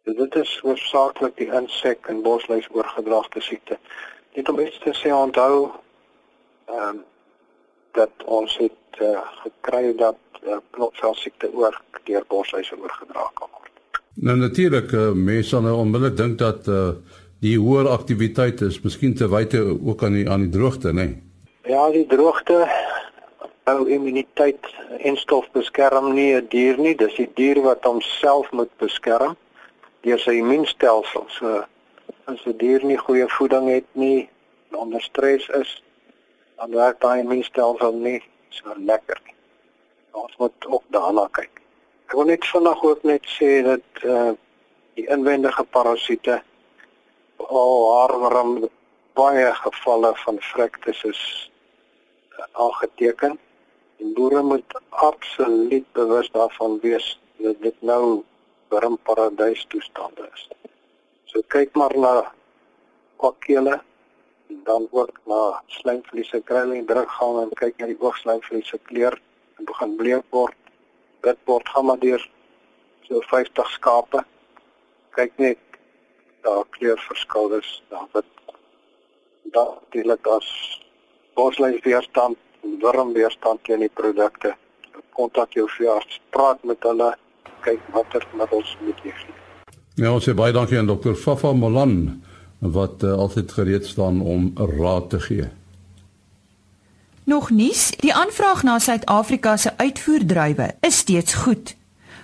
Dus 0.04 0.16
dit 0.16 0.34
is 0.34 0.58
hoofsaaklik 0.62 1.36
die 1.36 1.50
insek 1.52 2.06
en 2.06 2.22
bosluis 2.22 2.68
oorgedraagde 2.72 3.40
siekte. 3.40 3.78
Net 4.34 4.48
om 4.48 4.60
iets 4.60 4.78
te 4.84 4.92
sê 5.00 5.12
onthou 5.12 5.70
ehm 6.66 6.88
um, 6.88 7.02
dat 7.94 8.24
ons 8.24 8.56
het 8.58 9.00
uh, 9.00 9.20
gekry 9.42 9.94
dat 9.96 10.18
uh, 10.42 10.56
knopvelsiekte 10.70 11.52
oor 11.54 11.76
deur 12.04 12.24
boshuise 12.28 12.74
oorgedra 12.80 13.28
kan 13.38 13.48
word. 13.52 14.00
Nou 14.14 14.36
natuurlik, 14.38 14.92
uh, 14.92 15.12
mense 15.12 15.48
sal 15.48 15.62
nou 15.62 15.76
onmiddellik 15.78 16.16
dink 16.16 16.38
dat 16.38 16.66
uh, 16.68 16.88
die 17.44 17.54
hoër 17.58 17.88
aktiwiteit 17.88 18.60
is 18.66 18.80
miskien 18.82 19.14
te 19.14 19.28
wyte 19.30 19.62
ook 19.62 20.02
aan 20.02 20.18
die 20.18 20.26
aan 20.30 20.48
die 20.48 20.50
droogte, 20.58 20.92
né? 20.92 21.06
Nee? 21.06 21.22
Ja, 21.70 21.86
die 21.90 22.06
droogte 22.06 22.66
hou 23.64 23.86
immuniteit 23.88 24.66
en 25.08 25.16
stof 25.16 25.46
beskerm 25.56 26.12
nie 26.14 26.34
'n 26.36 26.48
dier 26.48 26.76
nie, 26.78 26.94
dis 26.94 27.14
die 27.14 27.30
dier 27.34 27.62
wat 27.62 27.84
homself 27.84 28.50
moet 28.52 28.72
beskerm 28.78 29.36
deur 30.02 30.18
sy 30.18 30.36
immuunstelsel. 30.40 31.24
So 31.28 31.64
as 32.26 32.46
'n 32.46 32.58
dier 32.58 32.84
nie 32.84 32.98
goeie 32.98 33.28
voeding 33.28 33.68
het 33.68 33.88
nie, 33.92 34.28
onder 34.70 35.00
stres 35.00 35.48
is, 35.48 35.82
dan 36.56 36.70
werk 36.70 37.00
daai 37.00 37.20
immuunstelsel 37.20 37.92
nie 37.92 38.22
so 38.48 38.74
lekker 38.76 39.20
nie. 39.24 39.34
Ons 40.12 40.36
moet 40.36 40.66
ook 40.66 40.84
daarna 40.88 41.28
kyk. 41.32 41.60
Ek 42.06 42.12
wil 42.12 42.24
net 42.24 42.46
vanaand 42.46 42.82
ook 42.82 43.02
net 43.02 43.24
sê 43.26 43.62
dat 43.62 43.88
eh 44.02 44.10
uh, 44.10 44.32
die 44.94 45.06
inwendige 45.08 45.64
parasiete 45.64 46.42
al 47.36 47.74
haarworm 47.94 48.68
baie 49.14 49.54
gevalle 49.54 50.12
van 50.14 50.36
vrektes 50.40 51.04
is 51.04 51.50
uh, 52.38 52.44
aangeteken. 52.52 53.38
Boere 54.12 54.42
moet 54.42 54.80
absoluut 54.88 55.92
bewus 55.92 56.30
daarvan 56.30 56.78
wees 56.80 57.20
dat 57.36 57.56
dit 57.60 57.76
nou 57.80 58.22
wormparadys 58.68 59.64
toestande 59.68 60.28
is. 60.34 60.48
So 61.24 61.40
kyk 61.48 61.72
maar 61.72 61.96
na 61.98 62.12
kwakkele 63.16 63.80
en 64.50 64.60
dan 64.68 64.88
ook 64.90 65.20
na 65.24 65.62
slijmvliese 65.66 66.42
kry 66.44 66.66
en 66.68 66.86
druk 66.86 67.16
gaan 67.16 67.40
en 67.46 67.56
kyk 67.62 67.80
na 67.80 67.88
die 67.94 67.98
oogslijmvliese 68.00 68.78
kleur 68.90 69.16
en 69.56 69.64
begin 69.72 69.96
bleek 69.96 70.28
word. 70.36 70.60
Dit 71.24 71.40
word 71.48 71.68
gaan 71.72 71.88
maar 71.88 72.04
deur 72.04 72.28
so 73.08 73.24
50 73.32 73.74
skape. 73.78 74.24
Kyk 75.16 75.32
net 75.40 75.80
daar 76.44 76.64
kleurverskil 76.76 77.56
is 77.56 77.82
daar 77.88 78.08
wat 78.12 78.28
daar 79.56 79.76
natuurlik 79.80 80.26
as 80.26 80.48
bosluis 81.34 81.80
weerstand 81.88 82.43
en 82.64 82.76
worm 82.80 83.12
weerstand 83.12 83.62
teen 83.64 83.84
die 83.84 83.92
produkte. 83.92 84.54
Kontak 85.14 85.54
jou 85.54 85.68
veearts, 85.76 86.20
praat 86.34 86.62
met 86.64 86.82
hulle, 86.82 87.12
kyk 87.64 87.80
watter 87.94 88.26
middels 88.34 88.76
moet 88.84 89.00
jy 89.04 89.12
gee. 89.22 89.36
Ja, 89.94 90.10
ons 90.10 90.24
sê 90.26 90.34
baie 90.34 90.52
dankie 90.52 90.78
aan 90.78 90.90
dokter 90.90 91.14
Fafa 91.14 91.52
Molan 91.54 92.22
wat 92.58 93.04
uh, 93.04 93.12
altyd 93.12 93.52
gereed 93.52 93.86
staan 93.86 94.20
om 94.20 94.50
raad 94.56 95.10
te 95.12 95.20
gee. 95.20 95.46
Nog 97.24 97.50
nuus, 97.50 97.92
die 98.00 98.12
aanvraag 98.14 98.62
na 98.62 98.78
Suid-Afrika 98.78 99.56
se 99.56 99.70
uitvoerdruiwe 99.76 100.74
is 100.80 100.98
steeds 101.04 101.34
goed. 101.44 101.76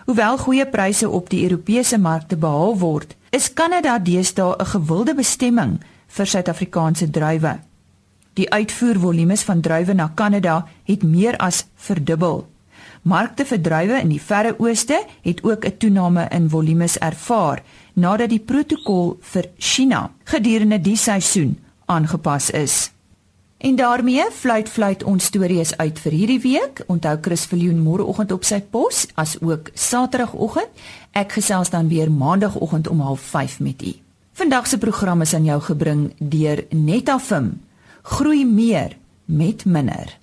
Hoewel 0.05 0.38
goeie 0.38 0.66
pryse 0.66 1.09
op 1.09 1.31
die 1.31 1.42
Europese 1.46 1.98
markte 1.98 2.37
behaal 2.37 2.76
word, 2.79 3.16
is 3.31 3.53
Kanada 3.53 3.98
deesdae 3.98 4.57
'n 4.59 4.66
gewilde 4.66 5.14
bestemming 5.14 5.81
vir 6.07 6.26
Suid-Afrikaanse 6.26 7.11
druiwe. 7.11 7.69
Die 8.34 8.50
uitvoervolumes 8.50 9.42
van 9.42 9.60
druiwe 9.60 9.94
na 9.94 10.10
Kanada 10.14 10.66
het 10.84 11.02
meer 11.02 11.36
as 11.36 11.64
verdubbel. 11.74 12.46
Markte 13.02 13.44
vir 13.48 13.60
druiwe 13.60 13.98
in 14.00 14.12
die 14.12 14.20
Verre 14.20 14.54
Ooste 14.58 15.04
het 15.22 15.42
ook 15.42 15.64
'n 15.64 15.76
toename 15.78 16.28
in 16.30 16.48
volumes 16.48 16.98
ervaar 16.98 17.62
nadat 17.94 18.28
die 18.28 18.40
protokol 18.40 19.16
vir 19.20 19.44
China 19.56 20.10
gedurende 20.24 20.80
die 20.80 20.96
seisoen 20.96 21.58
aangepas 21.86 22.50
is. 22.50 22.90
En 23.60 23.76
daarmee 23.76 24.24
fluit 24.32 24.68
fluit 24.68 25.02
ons 25.04 25.24
stories 25.24 25.76
uit 25.76 25.98
vir 25.98 26.12
hierdie 26.12 26.40
week. 26.40 26.84
Onthou 26.86 27.18
Chris 27.20 27.44
Viljoen 27.44 27.82
môreoggend 27.82 28.32
op 28.32 28.44
sy 28.44 28.60
pos 28.60 29.06
as 29.14 29.36
ook 29.40 29.68
Saterdagoggend. 29.74 30.68
Ek 31.12 31.32
gesels 31.32 31.70
dan 31.70 31.88
weer 31.88 32.10
Maandagoggend 32.10 32.88
om 32.88 33.02
05:30 33.16 33.58
met 33.60 33.82
u. 33.82 33.92
Vandag 34.32 34.66
se 34.66 34.78
program 34.78 35.20
is 35.20 35.34
aan 35.34 35.44
jou 35.44 35.60
gebring 35.60 36.12
deur 36.18 36.64
Netafim. 36.70 37.60
Groei 38.10 38.44
meer 38.44 38.96
met 39.24 39.64
minder. 39.64 40.18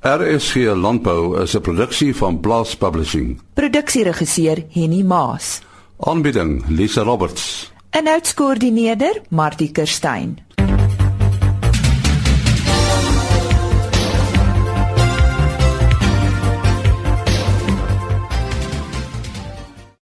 RSG 0.00 0.54
Landbou 0.54 1.40
is 1.42 1.54
'n 1.56 1.60
produksie 1.60 2.16
van 2.16 2.40
Blast 2.40 2.78
Publishing. 2.78 3.40
Produksieregisseur 3.54 4.64
Henny 4.70 5.02
Maas. 5.02 5.60
Aanbieding 5.98 6.64
Lisa 6.68 7.02
Roberts. 7.02 7.72
En 7.90 8.08
uitskoördineerder 8.08 9.20
Martie 9.28 9.70
Kerstyn. 9.70 10.38